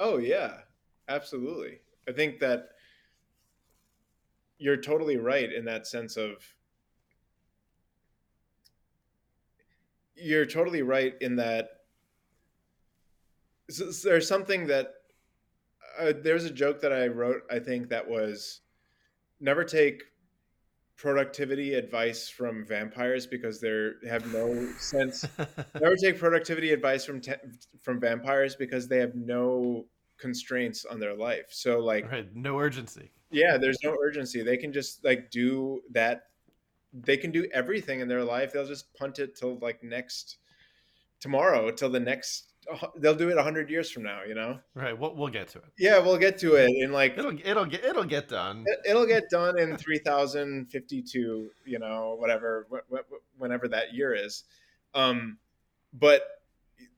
[0.00, 0.54] Oh yeah,
[1.08, 1.78] absolutely.
[2.08, 2.70] I think that
[4.58, 6.42] you're totally right in that sense of
[10.16, 11.68] you're totally right in that
[14.02, 14.94] there's something that
[15.98, 18.60] uh, there's a joke that I wrote I think that was
[19.40, 20.02] never take
[20.96, 25.24] productivity advice from vampires because they have no sense.
[25.80, 27.32] Never take productivity advice from te-
[27.80, 29.86] from vampires because they have no
[30.18, 31.46] constraints on their life.
[31.50, 33.10] So like right, no urgency.
[33.30, 34.42] yeah there's no urgency.
[34.42, 36.28] They can just like do that.
[36.92, 38.52] They can do everything in their life.
[38.52, 40.38] They'll just punt it till like next
[41.20, 42.51] tomorrow till the next
[42.98, 45.64] they'll do it 100 years from now you know Right, we'll we'll get to it.
[45.78, 48.64] yeah we'll get to it in like It'll it'll get it'll get done.
[48.66, 54.44] it- it'll get done in 3052 you know whatever wh- wh- whenever that year is
[54.94, 55.38] um
[55.92, 56.22] but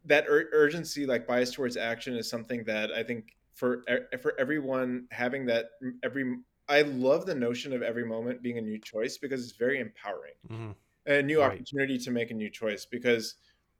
[0.04, 3.84] that ur- urgency like bias towards action is something that i think for
[4.20, 5.66] for everyone having that
[6.02, 6.36] every
[6.68, 10.34] i love the notion of every moment being a new choice because it's very empowering
[10.48, 10.70] hmm
[11.06, 11.52] a new Right.
[11.52, 13.34] opportunity to make a new choice because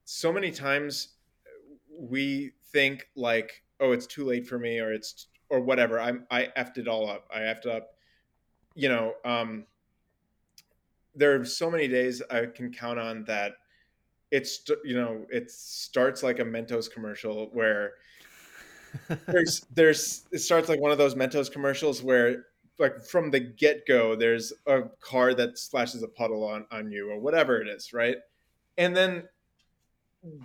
[0.05, 1.15] so many times
[1.99, 6.01] we think like, oh, it's too late for me or it's or whatever.
[6.01, 7.29] I'm I effed it all up.
[7.35, 7.95] I effed up.
[8.75, 9.67] You know, um,
[11.15, 13.53] there are so many days I can count on that.
[14.31, 17.93] It's you know it starts like a Mentos commercial where
[19.27, 22.47] there's there's it starts like one of those Mentos commercials where
[22.79, 27.11] like from the get go there's a car that splashes a puddle on on you
[27.11, 28.17] or whatever it is, right?
[28.77, 29.29] And then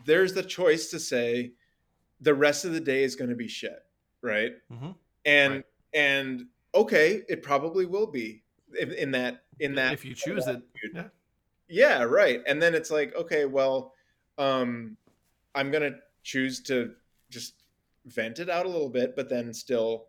[0.06, 1.52] there's the choice to say
[2.22, 3.86] the rest of the day is going to be shit,
[4.22, 4.54] right?
[4.72, 4.96] Mhm.
[5.26, 5.66] And Right.
[5.94, 8.44] and okay, it probably will be
[8.80, 10.62] in, in that in that if you choose it,
[10.94, 11.08] yeah.
[11.68, 12.42] yeah, right.
[12.48, 13.94] And then it's like, okay, well,
[14.38, 14.96] um,
[15.56, 16.94] I'm gonna choose to
[17.30, 17.64] just
[18.06, 20.08] vent it out a little bit, but then still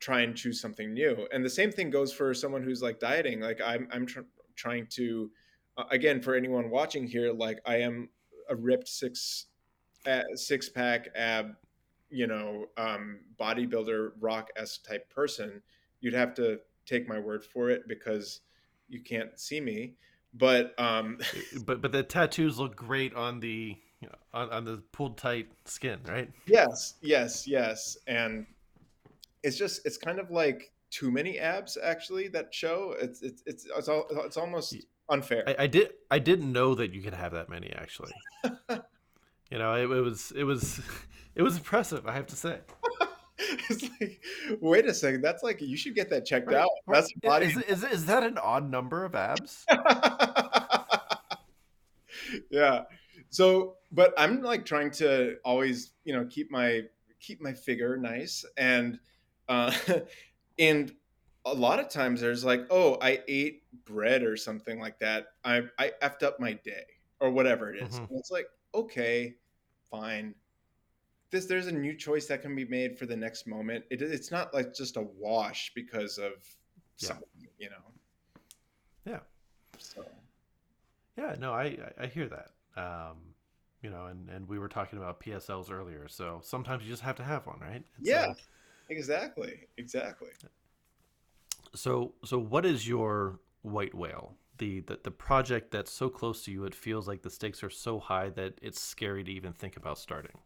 [0.00, 1.26] try and choose something new.
[1.32, 3.40] And the same thing goes for someone who's like dieting.
[3.40, 4.20] Like I'm, I'm tr-
[4.56, 5.30] trying to,
[5.76, 8.08] uh, again, for anyone watching here, like I am
[8.52, 9.46] a ripped six,
[10.06, 11.56] uh, six pack ab,
[12.10, 15.62] you know, um, bodybuilder rock s type person.
[16.00, 18.40] You'd have to take my word for it because
[18.88, 19.94] you can't see me.
[20.34, 21.18] But um
[21.66, 23.76] but but the tattoos look great on the
[24.32, 26.30] on, on the pulled tight skin right?
[26.46, 27.96] Yes yes yes.
[28.06, 28.46] And
[29.42, 32.94] it's just it's kind of like too many abs actually that show.
[33.00, 34.76] It's it's it's it's, all, it's almost
[35.08, 35.44] unfair.
[35.46, 38.12] I, I did i didn't know that you could have that many actually.
[39.50, 40.80] You know it, it was it was
[41.34, 42.60] it was impressive i have to say.
[43.68, 44.22] It's like
[44.60, 46.56] wait a second that's like you should get that checked Right.
[46.62, 46.68] out.
[46.86, 47.00] Right.
[47.00, 49.64] that's body is, is, is that an odd number of abs?
[52.50, 52.82] Yeah.
[53.30, 56.82] So but i'm like trying to always you know keep my
[57.20, 58.98] keep my figure nice and
[59.48, 59.72] uh
[60.58, 60.94] and
[61.46, 65.62] a lot of times there's like oh i ate bread or something like that i
[65.78, 66.84] i effed up my day
[67.20, 68.00] or whatever it is.
[68.00, 68.08] Mhm.
[68.18, 69.34] It's like okay
[69.90, 70.34] fine
[71.30, 74.30] this there's a new choice that can be made for the next moment it, it's
[74.30, 76.32] not like just a wash because of
[77.00, 77.08] Yeah.
[77.08, 77.26] something
[77.58, 77.76] you know
[79.04, 79.20] Yeah.
[79.78, 80.04] so
[81.16, 83.16] yeah no i i, hear that um
[83.82, 87.16] you know and and we were talking about psls earlier so sometimes you just have
[87.16, 88.32] to have one right It's, Yeah.
[88.88, 90.28] exactly exactly
[91.74, 94.36] So, so what is your white whale?
[94.58, 97.70] The, the the project that's so close to you, it feels like the stakes are
[97.70, 100.38] so high that it's scary to even think about starting.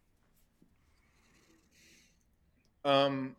[2.84, 3.34] Um,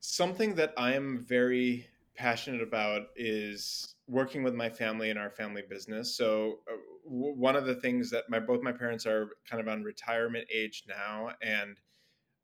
[0.00, 5.62] something that I am very passionate about is working with my family in our family
[5.68, 6.14] business.
[6.16, 9.68] So uh, w- one of the things that my both my parents are kind of
[9.68, 11.78] on retirement age now, and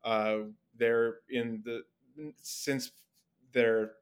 [0.04, 0.38] uh,
[0.76, 1.82] they're in the
[2.42, 2.92] since
[3.52, 3.92] their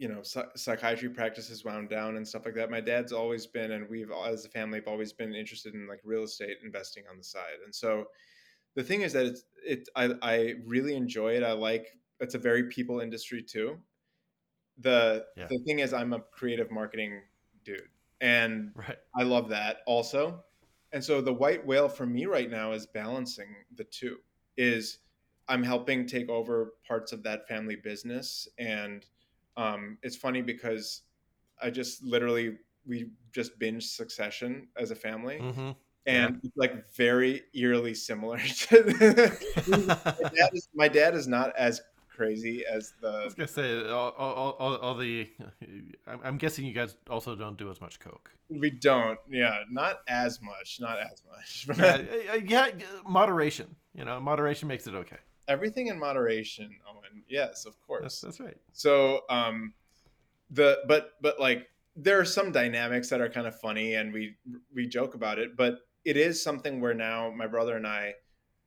[0.00, 2.70] you know psychiatry practice has wound down and stuff like that.
[2.70, 6.00] My dad's always been, and we've as a family have always been interested in like
[6.04, 8.06] real estate investing on the side, and so
[8.74, 12.38] the thing is that it's it I, I really enjoy it i like it's a
[12.38, 13.78] very people industry too
[14.78, 15.48] the Yeah.
[15.48, 17.22] the thing is i'm a creative marketing
[17.64, 17.88] dude
[18.20, 18.98] and Right.
[19.16, 20.44] i love that also
[20.92, 24.18] and so the white whale for me right now is balancing the two
[24.56, 24.98] is
[25.48, 29.06] i'm helping take over parts of that family business and
[29.56, 31.02] um, it's funny because
[31.62, 35.70] i just literally we just binged succession as a family Mm-hmm.
[36.06, 38.38] and like very eerily similar
[38.68, 39.36] to
[39.68, 41.80] my, dad is, my dad is not as
[42.20, 43.08] crazy as the.
[43.08, 45.28] I was gonna say all, all, all, all the.
[46.06, 48.30] I'm, I'm guessing you guys also don't do as much coke.
[48.48, 52.68] we don't yeah not as much not as much yeah, yeah,
[53.06, 53.74] moderation.
[53.94, 55.16] You know, moderation makes it okay.
[55.50, 58.56] Everything in moderation owen yes of course that's right.
[58.72, 59.74] so um
[60.50, 64.36] the but but like there are some dynamics that are kind of funny and we
[64.72, 68.14] we joke about it but it is something where now my brother and i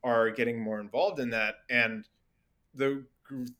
[0.04, 2.10] are getting more involved in that and
[2.76, 3.04] the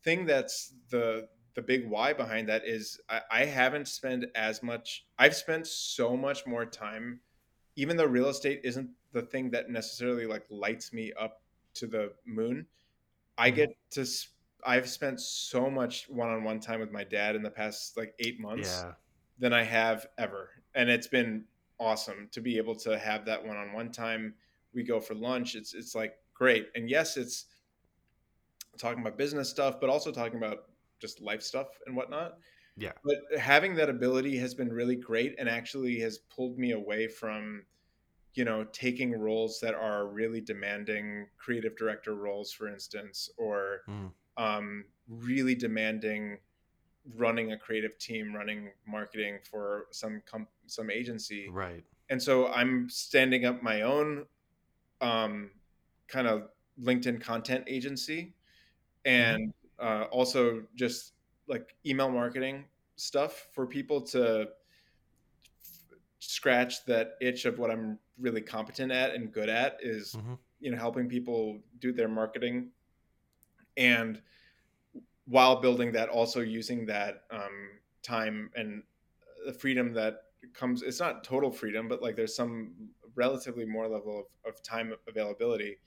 [0.02, 5.06] thing that's the the big why behind that is I, I haven't spent as much
[5.18, 7.20] i've spent so much more time
[7.76, 11.40] even though real estate isn't the thing that necessarily like lights me up
[11.74, 12.66] to the moon
[13.38, 13.54] i Mhm.
[13.56, 14.06] get to
[14.66, 18.86] I've spent so much one-on-one time with my dad in the past like eight months
[18.86, 18.94] Yeah.
[19.38, 21.46] than i have ever and it's been
[21.80, 24.36] awesome to be able to have that one-on-one time
[24.72, 27.46] we go for lunch it's it's like great and yes it's
[28.78, 32.38] talking about business stuff but also talking about just life stuff and whatnot
[32.76, 32.92] Yeah.
[33.04, 37.66] but having that ability has been really great and actually has pulled me away from
[38.34, 44.10] you know taking roles that are really demanding creative director roles for instance or Mm.
[44.36, 46.38] um, really demanding
[47.16, 51.84] running a creative team, running marketing for some com- some agency, right.
[52.08, 54.24] and so I'm standing up my own
[55.02, 55.50] um,
[56.08, 56.48] kind of
[56.80, 58.32] LinkedIn content agency,
[59.04, 61.12] and uh, also just
[61.46, 62.64] like email marketing
[62.96, 64.48] stuff for people to
[66.30, 70.38] scratch that itch of what I'm really competent at and good at is Mhm.
[70.60, 72.70] you know helping people do their marketing
[73.76, 74.22] and
[75.26, 77.70] while building that also using that um,
[78.02, 78.82] time and
[79.46, 80.22] the freedom that
[80.52, 82.74] comes it's not total freedom but like there's some
[83.14, 85.78] relatively more level of, of time availability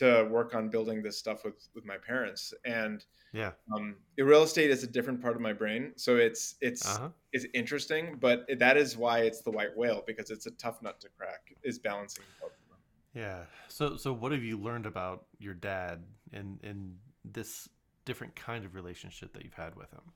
[0.00, 3.52] to work on building this stuff with with my parents and Yeah.
[3.74, 7.08] um, real estate is a different part of my brain so it's it's Uh-huh.
[7.32, 11.00] it's interesting but that is why it's the white whale because it's a tough nut
[11.00, 12.78] to crack is balancing both of them
[13.14, 13.44] Yeah.
[13.68, 17.68] So so what have you learned about your dad and and this
[18.04, 20.12] different kind of relationship that you've had with him?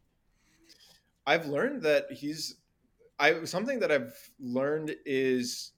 [1.26, 2.56] I've learned that he's
[3.18, 5.72] I something that I've learned is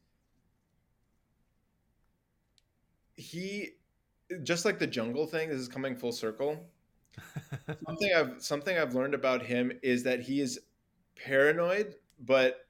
[3.16, 3.76] he
[4.43, 6.66] just like the jungle thing this is coming full circle
[7.87, 10.61] something I've something I've learned about him is that he is
[11.16, 12.66] paranoid but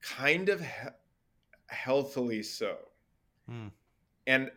[0.00, 0.88] kind of he-
[1.68, 2.76] healthily so
[3.46, 3.68] Hmm.
[4.26, 4.50] and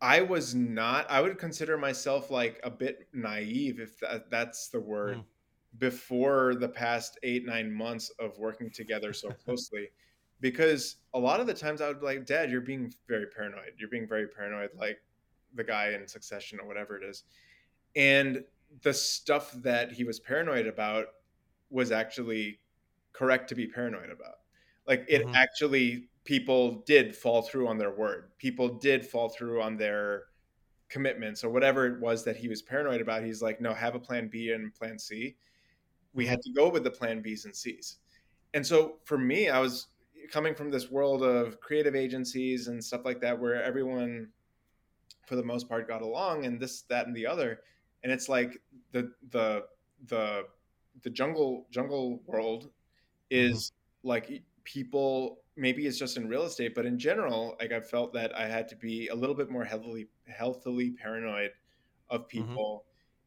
[0.00, 4.80] I was not I would consider myself like a bit naive if that, that's the
[4.80, 5.24] word Mm.
[5.78, 9.90] before the past 8 9 months of working together so closely
[10.42, 13.74] because a lot of the times I would be like dad you're being very paranoid.
[13.78, 15.00] You're being very paranoid like
[15.54, 17.24] the guy in succession or whatever it is.
[17.96, 18.44] And
[18.82, 21.08] the stuff that he was paranoid about
[21.70, 22.60] was actually
[23.12, 24.36] correct to be paranoid about.
[24.86, 25.34] Like it Mhm.
[25.34, 28.32] actually people did fall through on their word.
[28.38, 30.26] People did fall through on their
[30.90, 33.24] commitments or whatever it was that he was paranoid about.
[33.24, 35.36] He's like no have a plan b and plan c.
[36.14, 37.98] We had to go with the plan b's and c's.
[38.54, 39.88] And so for me i was
[40.30, 44.28] coming from this world of creative agencies and stuff like that where everyone
[45.26, 47.60] for the most part got along and this that and the other.
[48.02, 48.60] And it's like
[48.92, 49.64] the the
[50.06, 50.44] the
[51.02, 53.46] the jungle jungle world mm-hmm.
[53.46, 57.80] is like e, people maybe it's just in real estate but in general like i
[57.80, 61.50] felt that i had to be a little bit more heavily healthily paranoid
[62.12, 62.46] of mm-hmm.
[62.46, 62.84] people.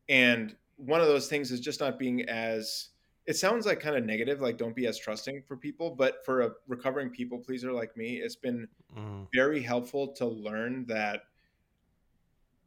[0.07, 2.89] And one of those things is just not being as
[3.27, 6.41] it sounds like kind of negative like don't be as trusting for people but for
[6.41, 9.27] a recovering people pleaser like me it's been Mm.
[9.33, 11.23] very helpful to learn that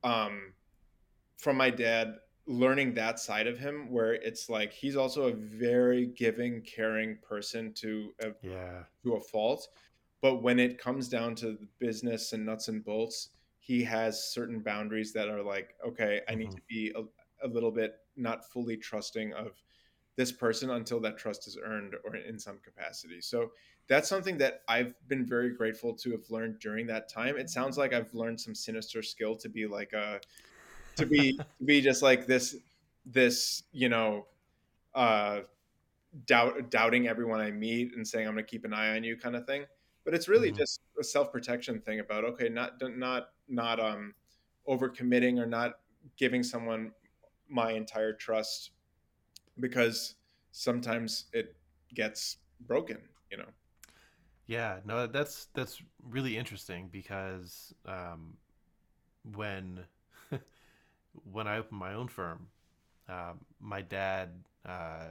[0.02, 0.54] um
[1.38, 6.06] from my dad learning that side of him where it's like he's also a very
[6.06, 8.86] giving caring person to a, Yeah.
[9.04, 9.68] to a fault
[10.22, 13.30] but when it comes down to the business and nuts and bolts
[13.60, 16.56] he has certain boundaries that are like okay i need Mhm.
[16.56, 19.62] to be a, a little bit not fully trusting of
[20.18, 23.22] this person until that trust is earned or in some capacity.
[23.22, 23.52] So
[23.88, 27.38] that's something that i've been very grateful to have learned during that time.
[27.38, 30.20] It sounds like i've learned some sinister skill to be like a
[30.96, 32.56] to be to be just like this
[33.06, 34.26] this you know
[34.94, 35.42] uh
[36.26, 39.16] doubt doubting everyone i meet and saying i'm going to keep an eye on you
[39.16, 39.66] kind of thing.
[40.04, 40.56] But it's really Mhm.
[40.56, 44.14] just a self-protection thing about okay not not not um
[44.66, 45.80] overcommitting or not
[46.16, 46.92] giving someone
[47.48, 48.72] my entire trust
[49.60, 50.14] because
[50.52, 51.56] sometimes it
[51.94, 52.98] gets broken
[53.30, 53.50] you know
[54.46, 58.34] Yeah, no, that's that's really interesting because um,
[59.34, 59.80] when
[61.32, 62.48] when I opened my own firm,
[63.08, 64.30] um, my dad
[64.66, 65.06] uh,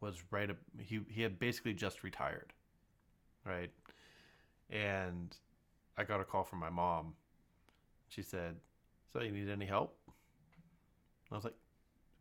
[0.00, 0.50] was right.
[0.50, 2.52] Up, he he had basically just retired,
[3.44, 3.70] right?
[4.70, 5.36] And
[5.98, 7.14] I got a call from my mom.
[8.08, 8.56] She said,
[9.12, 9.98] "So you need any help?"
[11.30, 11.54] I was like,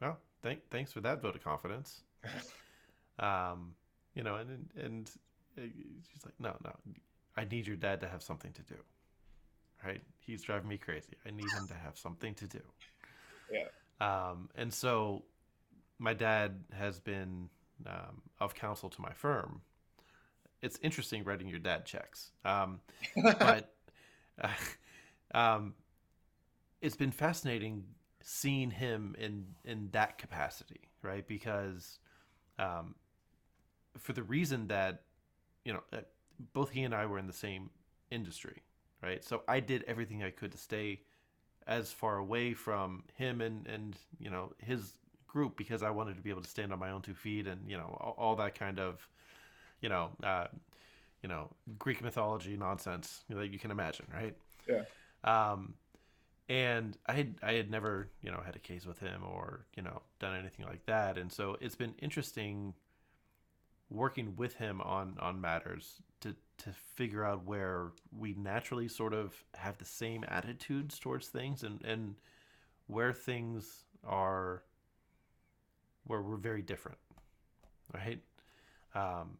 [0.01, 2.01] "Well, thank thanks for that vote of confidence."
[3.19, 3.73] um,
[4.13, 5.11] you know, and and
[5.57, 5.61] uh,
[6.11, 6.71] she's like, "No, no,
[7.35, 8.75] I need your dad to have something to do.
[9.83, 10.01] Right?
[10.19, 11.17] He's driving me crazy.
[11.25, 12.61] I need him to have something to do."
[13.51, 13.67] Yeah.
[14.01, 15.23] Um, and so
[15.99, 17.47] my dad has been
[17.85, 19.61] um, of counsel to my firm.
[20.63, 22.79] It's interesting writing your dad checks, um,
[23.23, 23.75] but
[24.41, 24.47] uh,
[25.35, 25.75] um,
[26.81, 27.83] it's been fascinating
[28.27, 31.25] seeing him in in that capacity, right?
[31.27, 31.99] Because
[32.57, 32.95] um,
[33.97, 35.03] for the reason that
[35.63, 36.01] you know uh,
[36.51, 37.69] both he and I were in the same
[38.09, 38.63] industry,
[39.01, 39.23] right?
[39.23, 41.01] So I did everything I could to stay
[41.67, 44.97] as far away from him and and you know his
[45.27, 47.69] group because I wanted to be able to stand on my own two feet and
[47.69, 49.07] you know all, all that kind of
[49.81, 50.47] you know uh,
[51.21, 54.35] you know Greek mythology nonsense that you can imagine, right?
[54.67, 54.81] Yeah.
[55.23, 55.75] Um,
[56.47, 59.83] and I had I had never you know had a case with him or you
[59.83, 62.73] know done anything like that, and so it's been interesting
[63.89, 69.43] working with him on on matters to to figure out where we naturally sort of
[69.55, 72.15] have the same attitudes towards things and and
[72.87, 74.63] where things are
[76.05, 76.97] where we're very different
[77.93, 78.21] right?
[78.95, 79.37] Um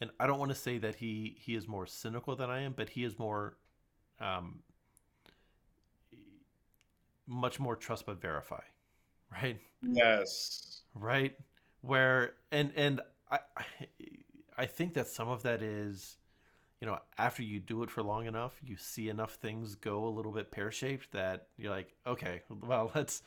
[0.00, 2.72] and i don't want to say that he he is more cynical than i am
[2.72, 3.56] but he is more
[4.20, 4.60] um
[7.30, 8.60] much more trust but verify
[9.30, 9.58] right?
[9.82, 10.82] Yes.
[10.94, 11.34] right?
[11.82, 13.00] Where and and
[13.30, 13.38] I
[14.56, 16.18] I think that some of that is
[16.80, 20.10] you know after you do it for long enough you see enough things go a
[20.10, 23.22] little bit pear-shaped that you're like okay well let's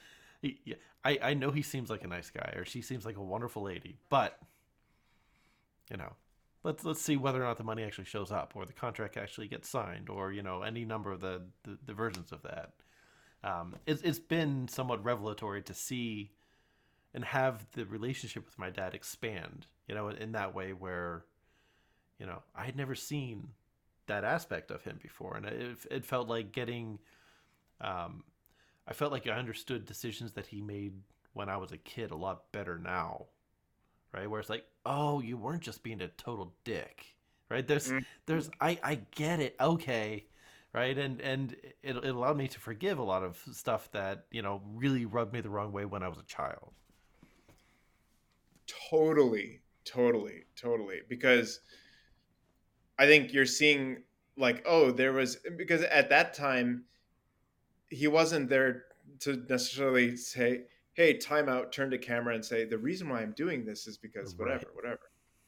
[1.06, 3.64] I, I know he seems like a nice guy or she seems like a wonderful
[3.64, 4.38] lady but
[5.90, 6.14] you know
[6.64, 9.48] let's let's see whether or not the money actually shows up or the contract actually
[9.48, 12.74] gets signed or you know any number of the the, the versions of that
[13.44, 16.32] um, it's, it's been somewhat revelatory to see
[17.14, 21.26] and have the relationship with my dad expand you know in that way where
[22.20, 23.50] you know i had never seen
[24.08, 25.38] that aspect of him before.
[25.38, 27.00] And it, it felt like getting
[27.82, 28.24] um,
[28.88, 30.94] i felt like i understood decisions that he made
[31.34, 33.26] when i was a kid a lot better now
[34.14, 34.30] right?
[34.30, 37.06] Where it's like oh you weren't just being a total dick
[37.50, 37.68] right?
[37.68, 38.00] There's mm-hmm.
[38.26, 39.56] there's i i get it.
[39.60, 40.26] Okay
[40.74, 40.98] right?
[40.98, 44.62] And and it, it allowed me to forgive a lot of stuff that you know
[44.74, 46.72] really rubbed me the wrong way when i was a child.
[48.90, 51.02] Totally totally totally.
[51.08, 51.60] Because
[53.00, 54.04] i think you're seeing
[54.38, 56.84] like oh there was because at that time
[57.90, 58.86] he wasn't there
[59.20, 60.62] to necessarily say
[60.94, 63.98] hey time out turn to camera and say the reason why i'm doing this is
[63.98, 64.76] because whatever right.
[64.76, 65.00] whatever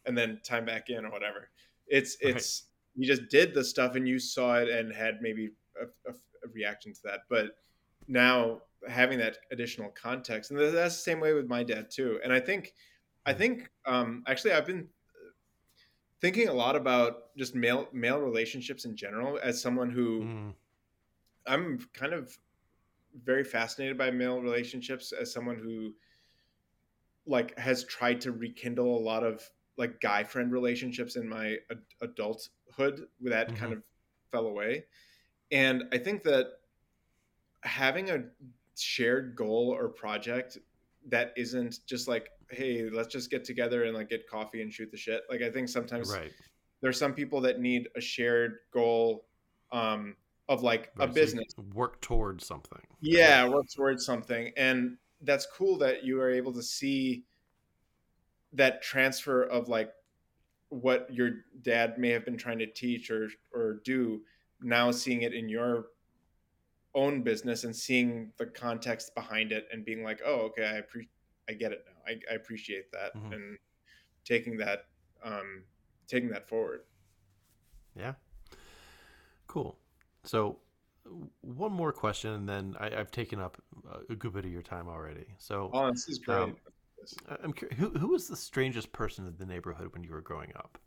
[0.05, 1.49] and then time back in or whatever.
[1.87, 2.63] It's it's
[2.95, 6.47] you just did the stuff and you saw it and had maybe a, a, a
[6.53, 7.21] reaction to that.
[7.29, 7.57] But
[8.07, 12.19] now having that additional context and that's the same way with my dad too.
[12.23, 12.73] And i think
[13.25, 14.87] I think um, actually I've been
[16.21, 20.53] thinking a lot about just male male relationships in general as someone who mm.
[21.47, 22.37] I'm kind of
[23.23, 25.93] very fascinated by male relationships as someone who
[27.25, 31.79] like has tried to rekindle a lot of like guy friend relationships in my ad-
[32.01, 33.55] adulthood that mm-hmm.
[33.55, 33.83] kind of
[34.31, 34.85] fell away
[35.51, 36.53] and i think that
[37.63, 38.23] having a
[38.77, 40.57] shared goal or project
[41.07, 44.89] that isn't just like hey let's just get together and like get coffee and shoot
[44.91, 46.31] the shit like i think sometimes right.
[46.81, 49.25] there's some people that need a shared goal
[49.71, 50.15] um
[50.47, 53.51] of like right, a business so work towards something yeah right.
[53.51, 57.23] work towards something and that's cool that you are able to see
[58.55, 59.91] that transfer of like
[60.69, 61.31] what your
[61.61, 64.21] dad may have been trying to teach or or do
[64.61, 65.85] now seeing it in your
[66.95, 71.09] own business and seeing the context behind it and being like, oh, okay, I pre-
[71.49, 72.13] I get it now.
[72.13, 73.33] I, I appreciate that mm-hmm.
[73.33, 73.57] and
[74.23, 74.85] taking that
[75.23, 75.63] um,
[76.07, 76.81] taking that forward.
[77.95, 78.13] Yeah.
[79.47, 79.77] Cool.
[80.23, 80.57] So
[81.41, 83.61] one more question, and then I, have taken up
[84.09, 85.25] a good bit of your time already.
[85.37, 86.37] So, oh, this is great.
[86.37, 86.55] Um,
[87.43, 90.51] I'm curious, who who was the strangest person in the neighborhood when you were growing
[90.55, 90.77] up?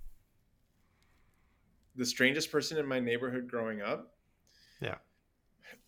[1.97, 4.14] The strangest person in my neighborhood growing up?
[4.81, 4.97] Yeah.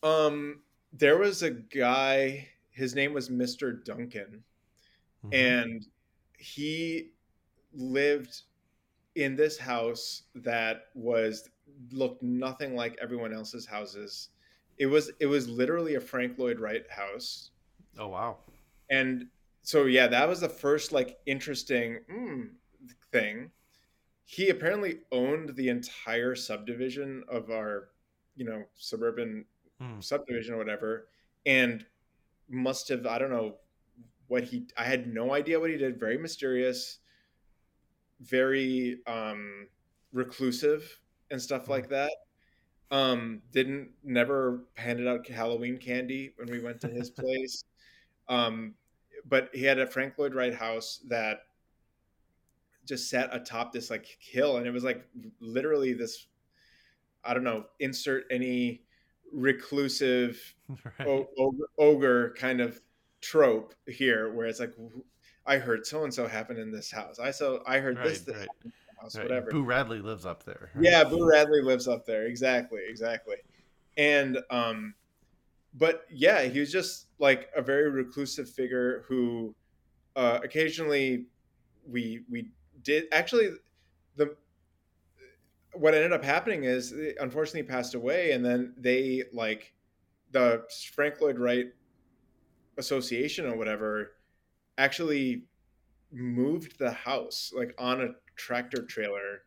[0.03, 0.61] Um,
[0.93, 2.49] there was a guy.
[2.71, 4.43] His name was Mister Duncan,
[5.25, 5.35] mm-hmm.
[5.35, 5.87] and
[6.39, 7.13] he
[7.75, 8.43] lived
[9.15, 11.49] in this house that was
[11.93, 14.29] looked nothing like everyone else's houses.
[14.79, 17.51] It was it was literally a Frank Lloyd Wright house.
[17.99, 18.39] Oh wow!
[18.91, 19.27] And
[19.63, 22.49] so yeah, that was the first like interesting mm,
[23.13, 23.51] thing.
[24.25, 27.89] He apparently owned the entire subdivision of our,
[28.37, 29.45] you know, suburban
[29.81, 30.03] mm.
[30.03, 31.09] subdivision or whatever,
[31.47, 31.85] and
[32.49, 33.57] must have I don't know
[34.29, 36.01] what he I had no idea what he did.
[36.01, 36.99] Very mysterious,
[38.21, 39.69] very um,
[40.13, 40.99] reclusive
[41.31, 41.71] and stuff mm.
[41.71, 42.13] like that.
[42.93, 47.65] Um, didn't never handed out Halloween candy when we went to his place.
[48.29, 48.75] Um,
[49.29, 51.41] but he had a Frank Lloyd Wright house that
[52.87, 55.07] just sat atop this like hill, and it was like
[55.41, 56.27] literally this.
[57.23, 57.67] I don't know.
[57.79, 58.83] Insert any
[59.33, 60.55] reclusive
[60.99, 61.09] right.
[61.09, 62.81] o- ogre kind of
[63.21, 64.73] trope here where it's like
[65.47, 68.21] i heard so and so happened in this house i saw i heard right, this,
[68.21, 68.49] this right.
[69.01, 69.25] house right.
[69.25, 73.37] whatever boo radley lives up there yeah boo radley lives up there exactly exactly
[73.99, 74.95] and um
[75.75, 79.55] but yeah he was just like a very reclusive figure who
[80.17, 81.27] uh occasionally
[81.87, 82.51] we we
[82.83, 83.51] did actually
[84.17, 84.35] the
[85.75, 89.73] what ended up happening is unfortunately passed away and then they like
[90.33, 90.65] the
[90.95, 91.67] Frank Lloyd Wright
[92.77, 94.13] Association or whatever
[94.79, 95.45] actually
[96.13, 99.43] moved the house like on a tractor trailer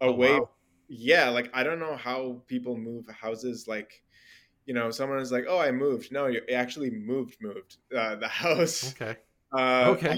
[0.00, 0.30] away.
[0.30, 0.50] Oh, wow.
[0.88, 3.66] Yeah, like I don't know how people move houses.
[3.66, 4.04] Like,
[4.66, 8.28] you know, someone is like, "Oh, I moved." No, you actually moved, moved uh, the
[8.44, 8.96] house.
[9.00, 9.16] Okay.
[9.56, 10.16] Uh, Okay.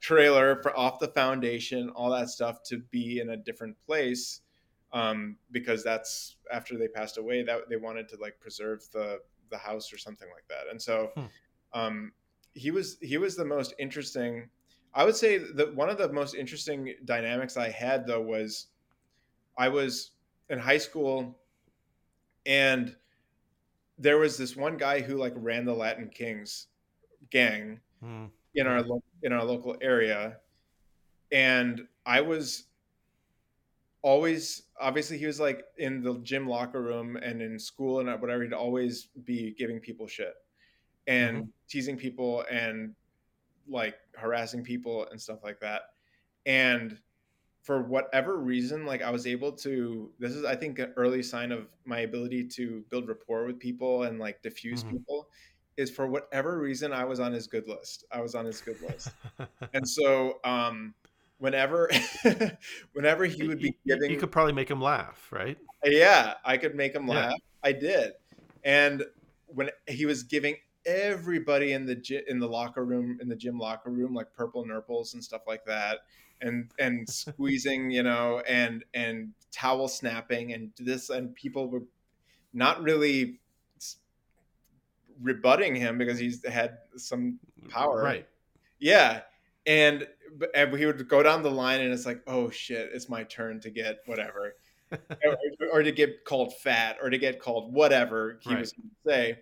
[0.00, 4.42] trailer for off the foundation, all that stuff to be in a different place.
[4.92, 9.20] Um, because that's after they passed away that they wanted to like preserve the
[9.50, 10.70] the house or something like that.
[10.70, 11.26] And so, Hmm.
[11.74, 12.12] um,
[12.54, 14.50] he was he was the most interesting.
[14.94, 18.68] I would say that one of the most interesting dynamics I had though was
[19.58, 20.12] I was
[20.50, 21.38] in high school
[22.44, 22.96] and
[23.98, 26.68] there was this one guy who like ran the Latin Kings
[27.30, 30.38] gang Mm, in our lo- in our local area.
[31.32, 32.64] And I was
[34.02, 38.42] always obviously he was like in the gym locker room and in school and whatever
[38.42, 40.34] he'd always be giving people shit
[41.06, 42.94] and teasing people and
[43.66, 45.94] like harassing people and stuff like that.
[46.44, 46.98] And
[47.66, 51.52] for whatever reason like i was able to this is i think an early sign
[51.52, 54.92] of my ability to build rapport with people and like diffuse Mhm.
[54.92, 55.28] people
[55.76, 58.80] is for whatever reason i was on his good list i was on his good
[58.80, 59.16] list
[59.74, 60.94] and so um
[61.38, 61.90] whenever
[62.92, 65.58] whenever he would be giving You could probably make him laugh, right?
[65.84, 67.14] yeah, I could make him Yeah.
[67.14, 67.38] laugh.
[67.62, 68.12] I did.
[68.64, 69.04] And
[69.46, 73.90] when he was giving everybody in the in the locker room in the gym locker
[73.90, 75.98] room like purple nurples and stuff like that
[76.40, 81.82] and and squeezing, you know, and and towel snapping and this and people were
[82.52, 83.40] not really
[85.22, 87.38] rebutting him because he's had some
[87.70, 88.02] Power.
[88.02, 88.28] Right.
[88.78, 89.22] yeah
[89.66, 90.06] and,
[90.54, 93.58] and he would go down the line and it's like oh shit it's my turn
[93.60, 94.54] to get whatever
[94.92, 95.36] or,
[95.72, 98.60] or to get called fat or to get called whatever he Right.
[98.60, 99.38] was going to say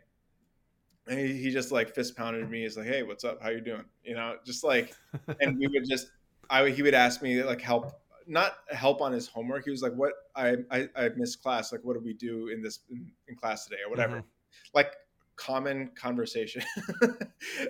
[1.08, 3.60] and he, he just like fist pounded me he's like hey what's up how you
[3.60, 4.94] doing you know just like
[5.40, 6.06] and we would just
[6.50, 9.92] i he would ask me like help not help on his homework he was like
[9.94, 13.36] what i i, I missed class like what do we do in this in, in
[13.36, 14.24] class today or whatever Mhm.
[14.72, 14.94] like
[15.36, 16.62] common conversation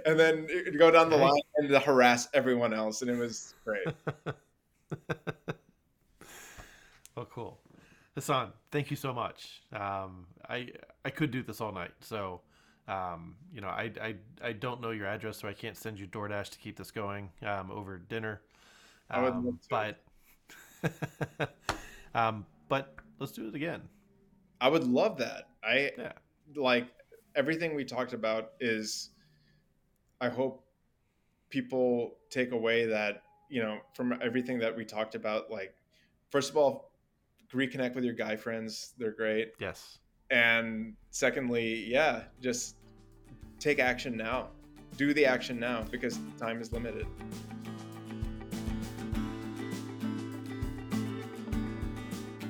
[0.06, 3.86] and then it'd go down the line and harass everyone else and it was great
[7.16, 7.60] Oh, cool.
[8.14, 9.62] Hassan, thank you so much.
[9.72, 10.68] Um, I
[11.04, 12.40] I could do this all night, so
[12.88, 16.06] um, you know I, I I don't know your address, so I can't send you
[16.06, 18.40] DoorDash to keep this going um, over dinner.
[19.14, 21.50] I would Um, love but
[22.14, 23.82] um, but let's do it again.
[24.60, 26.12] i would love that i Yeah.
[26.54, 26.86] like
[27.34, 29.10] everything we talked about is
[30.20, 30.64] i hope
[31.50, 35.74] people take away that you know from everything that we talked about like
[36.30, 36.90] first of all
[37.52, 39.98] reconnect with your guy friends they're great Yes.
[40.30, 42.76] and secondly yeah just
[43.60, 44.48] take action now
[44.96, 47.06] do the action now because time is limited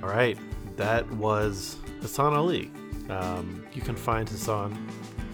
[0.04, 0.36] All right,
[0.76, 2.70] that was Hassan Ali.
[3.08, 4.86] Um, you can find Hassan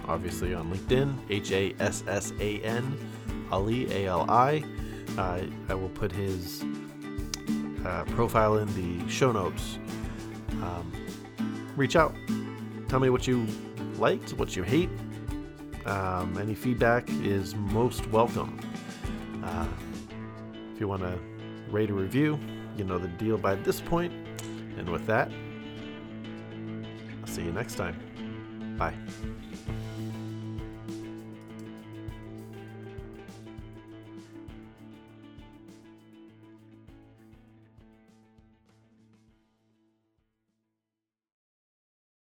[0.06, 2.97] obviously on LinkedIn, H A S S A N,
[3.51, 4.62] Ali, A L I.
[5.18, 6.64] Uh, I will put his
[7.84, 9.80] uh, profile in the show notes.
[10.62, 10.92] Um,
[11.74, 12.14] reach out.
[12.86, 13.44] Tell me what you
[13.98, 14.90] liked, what you hate.
[15.84, 18.60] Um, any feedback is most welcome.
[19.42, 19.66] Uh,
[20.72, 21.18] if you want to
[21.72, 22.38] rate a review,
[22.76, 24.12] you know the deal by this point.
[24.76, 25.30] And with that,
[27.20, 27.97] I'll see you next time.
[28.78, 28.94] Bye.